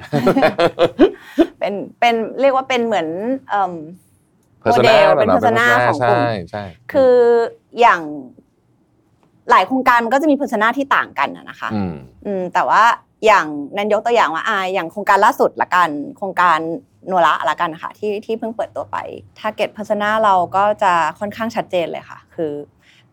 [1.60, 3.08] เป็นเป็นเรียกว่าเป็นเหมือน
[3.50, 3.74] เอิ่ม
[4.63, 7.15] Persona โมเดลเป็นแบบ persona ของกลุ่มใช่ใช่คือ
[7.80, 8.02] อย่าง
[9.50, 11.93] หลายโครงการมันก็จะมี persona ที่ต่างกันอะนะคะอืม
[12.26, 12.84] อืมแต่ว่า
[13.26, 13.45] อย่าง
[13.78, 16.60] นั้นยกตัวอย่างว่าอ่าอย่างโครงการล่าสุดละกันโครงการ
[17.10, 18.98] นัวละละกันนะคะที่ที่เพิ่งเปิดตัวไป
[19.39, 22.52] target persona เราก็จะค่อนข้างชัดเจนเลยค่ะ คือ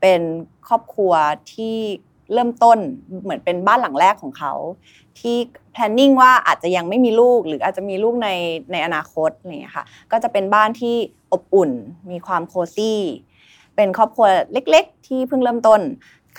[0.01, 0.21] เป็น
[0.69, 1.13] ครอบครัว
[1.53, 1.77] ที่
[2.33, 2.79] เริ่มต้น
[3.23, 4.53] เหมือนเป็นบ้านหลังแรกของเขา
[5.19, 5.37] ที่
[5.75, 8.29] planning ว่าอาจจะยังไม่มีลูก หรืออาจจะมีลูกใน
[8.73, 10.95] ในอนาคตอะไรอย่างเงี้ยค่ะก็จะเป็นบ้านที่
[11.33, 11.71] อบอุ่น
[12.11, 13.01] มีความโคซี่
[13.77, 15.81] เป็นครอบครัวเล็ก ๆ ที่เพิ่งเริ่มต้น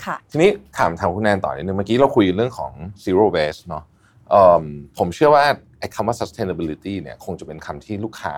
[0.03, 2.71] ค่ะ ทีนี้ถามทางคุณแนนต่อนิดนึงเมื่อกี้เราคุยเรื่องของ
[3.05, 3.83] zero waste เนาะ
[4.97, 5.45] ผมเชื่อว่า
[5.79, 8.35] ไอ้คำว่า sustainability เนี่ยคงจะเป็นคำที่ลูกค้า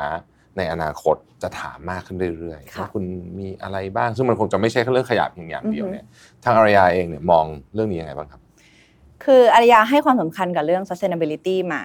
[0.59, 3.03] ในอนาคตจะถามมากขึ้นเรื่อยๆค่ะว่าคุณ
[3.39, 6.05] มีอะไรบ้าง ซึ่งมันคงจะไม่ใช่แค่เรื่องขยะเพียงอย่างเดียวเนี่ย
[6.43, 8.41] ทางอารยาเองเนี่ยมองเรื่องนี้ยังไงบ้างครับ
[9.23, 11.81] คืออารยาให้ความสำคัญกับเรื่อง sustainability มา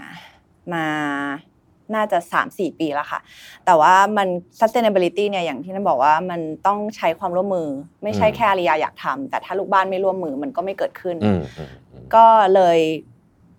[0.73, 0.85] มา
[1.95, 3.21] น่าจะ 3-4 ปีแล้วค่ะ
[3.67, 4.29] แต่ว่ามัน
[4.61, 7.69] sustainability เนี่ยอย่างที่นั่นบอกว่ามันต้องใช้ความร่วมมือ
[8.03, 12.79] ไม่ใช่อืมแค่อารยาอยากทำแต่ถ้าลูกบ้านไม่ร่วมมือมันก็ไม่เกิดขึ้นอืมอืมอืมก็เลย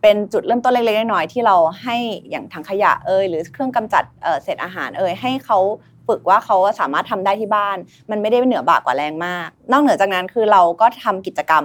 [0.08, 1.96] เป็นจุดเริ่มต้นเล็กๆน้อยๆที่เราให้
[2.30, 4.04] อย่างถังขยะเอ่ยหรือเครื่องกำจัด
[4.44, 5.60] เศษอาหารเอ่ยให้เขา
[6.08, 7.78] ฝึกว่าเขาสามารถทำได้ที่บ้าน
[8.12, 11.64] มันไม่ได้เหนือบากกว่าแรงมาก นอกเหนือจากนั้นคือเราก็ทำกิจกรรม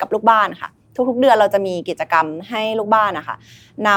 [0.00, 0.70] กับลูกบ้านค่ะ
[1.08, 3.36] ทุกๆ เดือนเราจะมีกิจกรรมให้ลูกบ้านนะคะ
[3.88, 3.90] น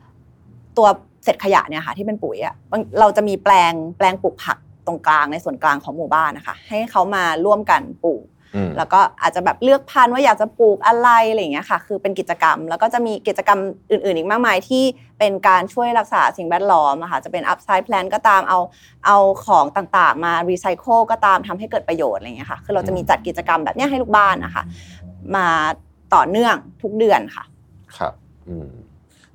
[0.00, 0.88] ำตัว
[1.24, 2.54] เศษขยะเนี่ยค่ะที่เป็นปุ๋ยอะ
[3.00, 8.24] เราจะมีแปลงแปลงปลูกผักตรงกลางในส่วนกลางของหมู่บ้านนะคะ ให้เขามาร่วมกันปลูก
[8.76, 14.84] แล้วก็อาจจะแบบเลือกพันธุ์ว่าอยากจะปลูกอะไรอะไรอย่างเงี้ยค่ะ คือเป็นกิจกรรม แล้วก็จะมีกิจกรรมอื่น ๆ อีกมากมายที่
[15.18, 18.58] เป็นการช่วยรักษาสิ่งแวดล้อมอะค่ะจะเป็น upside plan ก็ตามเอา
[19.06, 24.62] เอาของต่างๆ มา recycle ก็ตามทำให้เกิดประโยชน์อะไรอย่างเงี้ยค่ะ คือเราจะมีจัดกิจกรรมแบบเนี้ยให้ลูกบ้านนะคะ
[25.36, 25.46] มา
[26.14, 27.44] ต่อเนื่องทุกเดือนค่ะ
[27.96, 28.12] ครับ
[28.48, 28.68] อืม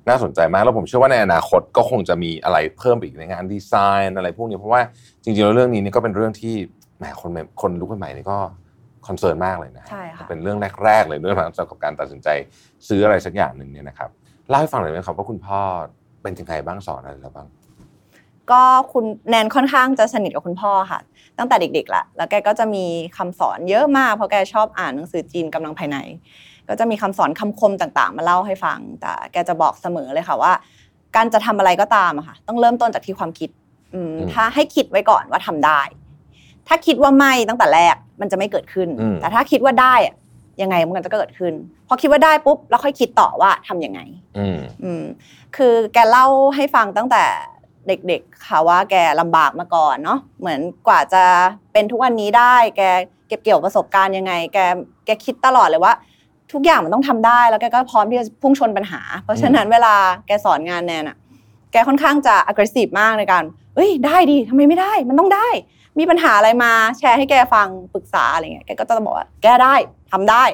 [0.08, 3.72] น่าสนใจมากแล้วผมเชื่อว่าในอนาคตก็คงจะมีอะไรเพิ่มอีกในงานดีไซ
[4.06, 4.82] น์อะไรพวกนี้เพราะว่า
[5.22, 6.54] จริงๆแล้วเรื่องนี้นี่ก็เป็นเรื่องที่
[6.98, 8.38] แหมคนใหม่คนลุกใหม่ๆนี่ก็
[9.06, 12.28] คอนเซิร์นมากเลยนะใช่ค่ะเป็นเรื่องแรก ๆ เลยเรื่องหลังจากกับการตัดสินใจ
[12.88, 14.10] ซื้ออะไรสักอย่างหนึ่งเนี่ยนะครับ
[14.48, 15.60] เล่าให้ฟังหน่อยไหมครับว่าคุณพ่อ
[16.22, 17.48] เป็นยังไงบ้างสอนอะไรแล้วบ้าง
[18.50, 18.62] ก็
[18.92, 21.00] คุณแนนค่อนข้างจะสนิทกับคุณพ่อค่ะ
[21.38, 22.84] ตั้งแต่เด็กๆละแล้วแกก็จะมี
[23.16, 25.98] คำสอนเยอะมากเพราะแกชอบอ่านหนังสือจีนกำลังภายใน
[26.68, 30.52] ก็จะมีคำสอนคำคมต่างๆ มาเล่าให้ฟัง แต่แกจะบอกเสมอเลยค่ะว่า
[31.16, 33.50] การจะทำอะไรก็ตามอะค่ะ ต้องเริ่มต้นจากที่ความคิด
[33.94, 35.80] อืมอืมถ้าให้คิดไว้ก่อนว่าทำได้
[36.68, 40.14] ถ้าคิดว่าไม่ตั้งแต่แรกมันจะไม่เกิดขึ้น อืม แต่ถ้าคิดว่าได้อะ
[40.62, 41.52] ยังไงมันก็จะเกิดขึ้น
[41.88, 44.00] พอคิดว่าได้ปุ๊บแล้วค่อยคิดต่อว่าทำยังไง
[44.38, 45.02] อืม อืม
[45.56, 47.22] คือแกเล่าให้ฟังตั้งแต่
[47.86, 51.22] เด็กๆ ค่ะว่าแกลำบากมาก่อนเนาะเหมือนกว่าจะ
[51.72, 52.82] เป็นทุกวันนี้ได้ แก
[53.28, 54.58] เก็บเกี่ยวประสบการณ์ยังไง แก
[55.06, 55.94] แกคิดตลอดเลยว่า
[56.52, 59.94] ทุกอย่างมันต้องทำได้แล้วแกก็พร้อมที่จะพุ่งชนปัญหา เพราะฉะนั้นเวลา
[60.26, 61.16] แกสอนงานแนนอะ
[61.72, 65.48] แกค่อนข้างจะ aggressive มากในการ เอ้ยได้ดิทำไมไม่ได้ มันต้องได้
[65.98, 69.74] มีปัญหาอะไรมาแชร์ให้แกฟังปรึกษาอะไรเงี้ยแกก็จะบอกว่าแกได้
[70.12, 70.44] ทำได้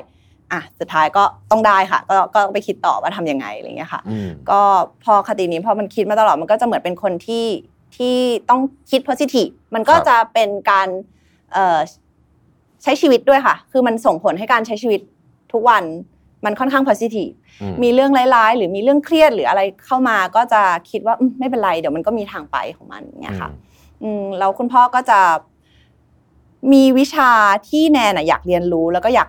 [0.52, 4.60] อะสุดท้ายก็ต้องได้ค่ะ ก็ก็ไปคิดต่อว่าทำยังไงอะไรเงี้ยค่ะอืมก็
[5.04, 7.46] พอคตินี้พอมันคิดมาตลอดมันก็จะเหมือนเป็นคนที่
[7.96, 8.16] ที่
[8.48, 10.88] ต้องคิด positive มันก็ครับจะเป็นการ
[11.52, 11.78] เอ่อ
[12.82, 15.00] ใช้ชีวิตด้วยค่ะ คือมันส่งผลให้การใช้ชีวิต
[15.52, 15.84] ทุกวัน
[16.44, 23.50] มันค่อนข้าง positive อืมมีเรื่องร้ายๆ หรือมีเรื่องเครียดหรืออะไรเข้ามาก็จะคิดว่าอืมไม่เป็นไร เดี๋ยวมันก็มีทางไปของมันอย่างเงี้ยค่ะ
[24.02, 25.20] อืมแล้วคุณพ่อก็จะ
[26.72, 27.30] มีวิชา
[27.68, 29.28] ที่แนนอะอยากเรียนรู้แล้วก็อยาก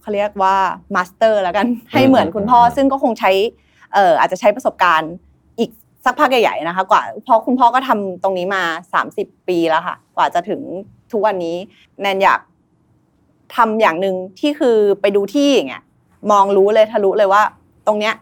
[0.00, 0.56] เขาเรียกว่า
[0.94, 3.30] มาสเตอร์แล้วกันให้เหมือนคุณพ่ออืมซึ่งก็คงใช้
[3.94, 5.12] เอ่ออาจจะใช้ประสบการณ์
[5.58, 5.70] อีก
[6.04, 8.62] สักพักใหญ่ๆนะคะ กว่าเพราะคุณพ่อก็ทำตรงนี้มา
[9.04, 10.60] 30 ปีแล้วค่ะ กว่าจะถึง
[11.12, 11.56] ทุกวันนี้
[12.00, 12.40] แนนอยาก
[13.56, 15.84] ทำอย่างหนึ่งที่คือไปดูที่อย่างเงี้ย
[16.30, 17.42] มองรู้เลยทะลุเลยว่า
[17.86, 18.14] ตรงเนี้ย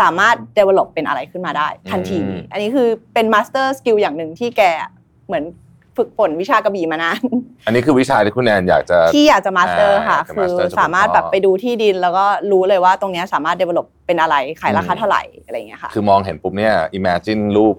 [0.00, 4.62] สามารถ develop เป็นอะไรขึ้นมาได้ ทันทีอืมอันนี้คือเป็น master skill อย่างหนึ่งที่แก
[5.26, 5.44] เหมือน
[5.96, 7.20] ฝึกฝนวิชากระบี่มานาน
[7.66, 17.74] อันนี้คือวิชาที่คุณแนนอยากจะ ที่อยากจะ master ค่ะอ่าจะคือ master จากคุณพ่อสามารถแบบไปดูที่ดิน แล้วก็รู้เลยว่าตรงเนี้ยสามารถ develop เป็นอะไร ขายราคาอืมเท่าไหร่อะไรอย่างเงี้ยค่ะ คือมองเห็นปุ๊บเนี่ย imagine รูป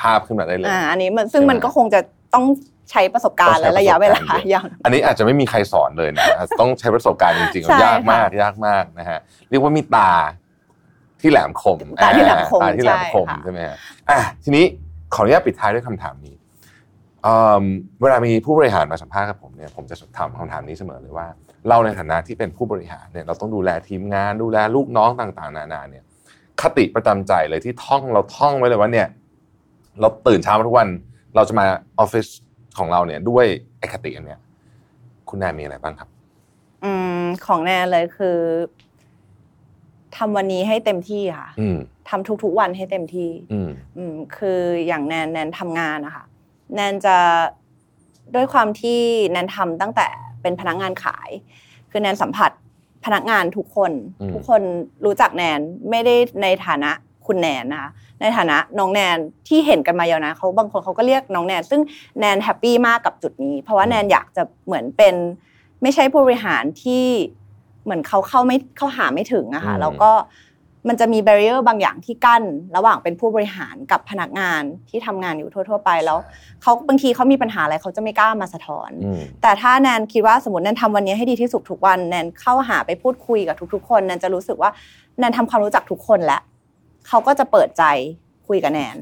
[0.00, 2.00] ภาพขึ้นมาได้เลย อ่า อันนี้มันซึ่งใช่ไหมมันก็คงจะ
[2.34, 2.44] ต้อง
[2.90, 6.26] ใช้ประสบการณ์และระยะเวลาต้องใช้ประสบการณ์เยอะอย่างอันนี้อาจจะไม่มีใครสอนเลยนะ
[6.60, 9.18] ต้องใช้ประสบการณ์จริงใช่ๆยากมากยากมากนะฮะ
[9.50, 10.12] เรียกว่ามีตา
[11.20, 13.76] ที่แหลมคมตาที่แหลมคมอ่าตาที่แหลมคมใช่ค่ะใช่ไหมฮะ
[14.10, 14.64] อะทีนี้
[15.14, 16.34] ขออนุญาตปิดท้ายด้วยคำถามนี้
[17.22, 17.64] เอิ่ม
[18.02, 21.26] เวลามีผู้บริหารมาสัมภาษณ์กับผมเนี่ยผมจะถามคำถามนี้เสมอเลยว่า
[21.68, 26.04] เราในฐานะที่เป็นผู้บริหารเนี่ยเราต้องดูแลทีมงานดูแลลูกน้องต่างๆ นานาเนี่ย
[26.60, 29.08] คติประจำใจเลยที่ท่องเราท่องไว้เลยว่าเนี่ย
[30.00, 30.88] เราตื่นเช้ามาทุกวัน
[31.34, 31.66] เราจะมา
[31.98, 32.26] ออฟฟิศ
[32.78, 33.46] ของเราเนี่ยด้วย
[33.78, 34.40] ไอคติอันเนี้ย
[35.28, 36.08] คุณแนนมีอะไรบ้างครับ
[36.84, 38.38] อืมของแนนเลยคือ
[40.16, 41.78] ทำวันนี้ให้เต็มที่ค่ะอืม
[42.08, 46.24] ทำทุก ๆ วันให้เต็มที่อืมอืมคืออย่างแนนแนนทำงานนะคะ
[46.74, 47.16] แนนจะ
[48.34, 49.00] ด้วยความที่
[49.32, 50.06] แนนทำตั้งแต่
[50.42, 51.30] เป็นพนักงานขาย
[51.90, 52.50] คือแนนสัมผัส
[53.04, 54.62] พนักงานทุกคนอืมทุกคน
[55.04, 56.90] รู้จักแนนไม่ได้ในฐานะ
[57.30, 57.90] คุณแนนนะคะ
[58.20, 61.80] ในฐานะน้องแนนที่เห็นกันมายาวนานเขาบางคนเขาก็เรียกน้องแนนซึ่ง
[62.20, 65.14] แนน happy มากกับจุดนี้ เพราะว่าแนนอยากจะเหมือนเป็น
[65.82, 67.04] ไม่ใช่ผู้บริหารที่
[67.84, 70.10] เหมือนเขาเข้าไม่เข้าหาไม่ถึงอะค่ะอืมแล้วก็
[70.88, 72.42] มันจะมี barrier บางอย่างที่กั้น
[72.76, 76.18] ระหว่างเป็นผู้บริหารกับพนักงานที่ทำงานอยู่ทั่ว ๆ ไปแล้ว
[76.62, 84.70] เขาบางทีเขามีปัญหาอะไรเขาจะไม่กล้ามาสะท้อนอืมแต่ถ้าแนนคิดว่าสมมติแนนทำวันนี้ให้ดีที่สุดทุกวันแนนเข้าหาไปพูดคุยกับทุก ๆ คนแนนจะรู้สึกว่า
[85.18, 86.40] แนนทำความรู้จักทุกคนแล้ว
[87.08, 87.84] เขาก็จะเปิดใจ
[88.48, 88.96] คุยกับแนน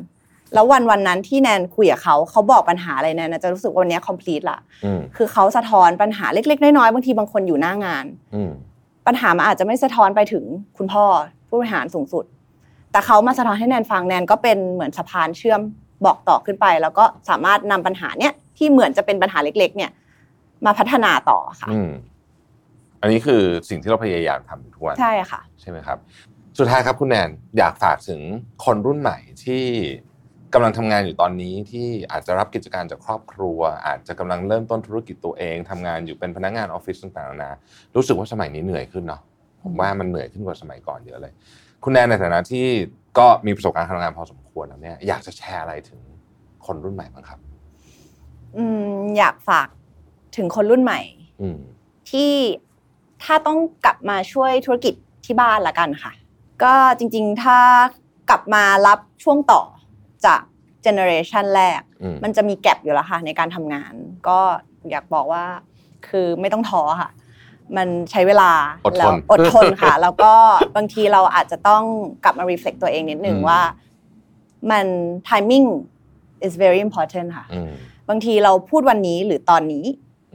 [0.55, 8.05] แล้ววันวันนั้นที่แนนคุยกับเขาเขาบอกปัญหาอะไรแนนจะรู้สึกว่าวันนี้ complete ละอืมคือเขาสะท้อนปัญหาเล็ก ๆ น้อยๆบางทีบางคนอยู่หน้างาน
[8.35, 8.53] อืม
[9.07, 10.45] ปัญหามันอาจจะไม่สะท้อนไปถึง
[10.77, 11.05] คุณพ่อ
[11.49, 12.25] ผู้บริหารสูงสุด
[12.93, 15.61] แต่เขามาสะท้อนให้แนนฟังแนนก็เป็นเหมือนสะพานเชื่อม
[16.05, 19.91] บอกต่อขึ้นไป แล้วก็สามารถนำปัญหาเนี้ยที่เหมือนจะเป็นปัญหาเล็ก ๆ เนี่ย
[20.67, 21.91] มาพัฒนาต่อค่ะอืม
[23.01, 25.99] อันนี้คือสิ่งที่เราพยายามทำอยู่ทุกวันใช่ค่ะ ใช่ไหมครับ
[26.61, 28.21] สุดท้ายครับคุณแนนอยากฝากถึง
[28.65, 29.65] คนรุ่นใหม่ที่
[30.55, 37.53] กำลังทำงานอยู่ตอนนี้ที่อาจจะรับกิจการจากครอบครัว อาจจะกำลังเริ่มต้นธุรกิจตัวเองทำงานอยู่เป็นพนักงานออฟฟิศต่างๆนานา
[37.97, 39.23] รู้สึกว่าสมัยนี้เหนื่อยขึ้นเนาะ
[39.63, 41.33] ผมว่ามันเหนื่อยขึ้นกว่าสมัยก่อนเยอะเลย
[41.85, 42.67] คุณแนนในฐานะที่
[43.19, 46.01] ก็มีประสบการณ์การทำงานพอสมควรแล้วเนี่ยอยากจะแชร์อะไรถึง
[46.67, 47.39] คนรุ่นใหม่บ้างครับ
[48.57, 49.69] อืมอยากฝาก
[50.37, 51.01] ถึงคนรุ่นใหม่
[51.41, 51.59] อืม
[52.11, 52.33] ที่
[53.23, 54.95] ถ้าต้องกลับมาช่วยธุรกิจ
[55.25, 56.13] ที่บ้านละกันค่ะ
[56.63, 57.59] ก็จริงๆ ถ้า
[58.31, 59.63] กลับมารับช่วงต่อ
[60.25, 60.41] จาก
[60.83, 63.93] เจเนอเรชันแรกอืมมันจะมีแกลบอยู่แล้วค่ะในการทำงาน
[64.29, 64.39] ก็
[64.91, 65.45] อยากบอกว่า
[66.09, 67.11] คือไม่ต้องท้อค่ะ
[67.77, 68.51] มันใช้เวลา
[68.87, 70.33] อดทนแล้วอดทนค่ะ แล้วก็
[70.77, 71.83] บางทีเราอาจจะต้อง
[72.25, 73.61] กลับมา reflect ตัวเองนิดหนึ่งอืมว่า
[74.71, 74.87] มัน
[75.29, 75.69] timing
[76.47, 77.71] is very important ค่ะอืม
[78.09, 79.85] บางทีเราพูดวันนี้หรือตอนนี้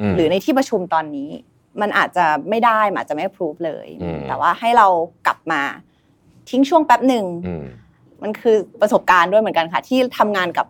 [0.10, 1.30] มหรือในที่ประชุมตอนนี้
[1.82, 4.88] มันอาจจะไม่ได้มันอาจจะไม่ approve เลยอืมแต่ว่าให้เรา
[5.28, 5.62] กลับมา
[6.50, 7.66] ทิ้งช่วงแป๊บหนึ่งอืม
[8.24, 10.68] มันคือประสบการณ์ด้วยเหมือนกันค่ะ ที่ทำงานกับ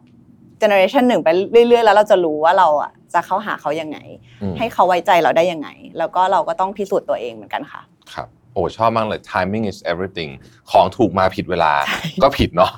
[0.59, 1.29] เจเนอเรชันหนึ่งไป
[1.67, 3.97] เรื่อยๆ แล้วเราจะรู้ว่าเราอะจะเข้าหาเขายังไง
[4.41, 7.81] อืมให้เขาไว้ใจเราได้ยังไง แล้วก็เราก็ต้องพิสูจน์ตัวเองเหมือนกันค่ะ
[8.13, 10.31] ครับ โอ้ชอบมากเลย timing is everything
[10.71, 11.73] ของถูกมาผิดเวลา
[12.23, 12.71] ก็ผิดเนาะ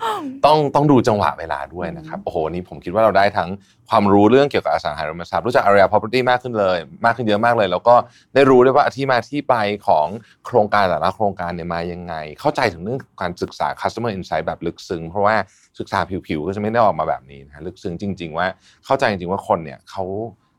[0.45, 3.49] ต้องต้องดูจังหวะเวลาด้วยนะครับโอ้โหนี่ผมคิดว่าเราได้ทั้ง
[3.89, 7.95] ความรู้เรื่องเกี่ยวกับอสังหาริมทรัพย์รู้จัก area property มากขึ้นเลย มากขึ้นเยอะมากเลย แล้วก็
[8.33, 9.55] ได้รู้ด้วยว่าที่มาที่ไป
[9.87, 10.07] ของ
[10.45, 15.35] โครงการแต่ละโครงการเนี่ยมายังไง เข้าใจถึงเรื่องการศึกษา customer insight แบบลึกซึ้งเพราะว่า
[15.79, 18.47] ศึกษาผิวๆก็จะไม่ได้ออกมาแบบนี้นะลึกซึ้งจริง ๆ ว่า
[18.85, 20.03] เข้าใจจริงๆว่าคนเนี่ยเขา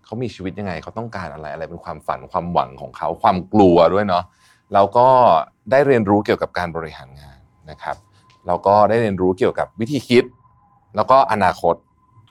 [0.04, 4.24] เขามีชีวิตยังไงเขาต้องการอะไรอะไรเป็นความฝันความหวังของเขาความกลัวด้วยเนาะ
[4.74, 5.08] แล้วก็
[5.70, 7.38] ได้เรียนรู้เกี่ยวกับการบริหารงาน
[7.70, 7.96] นะครับ
[8.46, 10.24] แล้วก็ได้เรียนรู้เกี่ยวกับวิธีคิด
[10.96, 11.74] แล้วก็อนาคต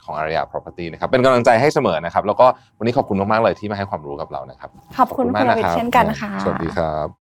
[0.04, 2.46] ของอารยา property นะครับเป็นกำลังใจให้เสมอนะครับ แล้วก็
[2.78, 7.25] วันนี้ขอบคุณมากๆเลยที่มาให้ความรู้กับเรานะครับ ขอบคุณคุณรวิศมากครับเช่นกันค่ะสวัสดีครับ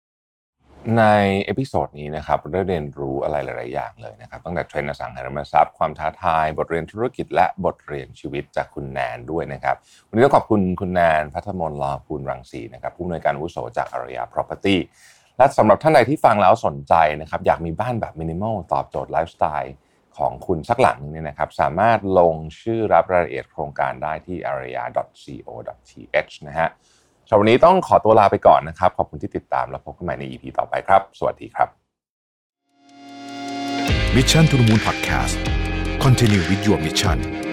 [0.99, 1.05] ใน
[1.45, 9.76] episode นี้นะครับเราได้เรียนรู้อะไรหลาย ๆ อย่างเลยนะครับ ตั้งแต่เทรนด์อสังหาริมทรัพย์ความท้าทาย บทเรียนธุรกิจ และบทเรียนชีวิตจากคุณแนนด้วยนะครับ
[10.09, 14.76] วันนี้ต้องขอบคุณคุณแนนพัฒมน เลาหพูนรังสีนะครับผู้อำนวยการอาวุโสจากอารยา property
[15.37, 19.74] และสำหรับท่านใดที่ฟังแล้วสนใจนะครับอยากมีบ้านแบบมินิมอลตอบโจทย์ไลฟ์สไตล์
[20.18, 26.68] ของคุณสักหลังนึงเนี่ยนะครับ สามารถลงชื่อรับรายละเอียดโครงการได้ที่ areeya.co.th นะฮะ
[27.29, 31.68] สำหรับวันนี้ต้องขอตัวลาไปก่อนนะครับ ขอบคุณที่ติดตามแล้วพบกันใหม่ใน EP ต่อไปครับ สวัสดีครับ
[34.14, 35.37] Mission to the Moon Podcast
[36.05, 37.45] Continue with your mission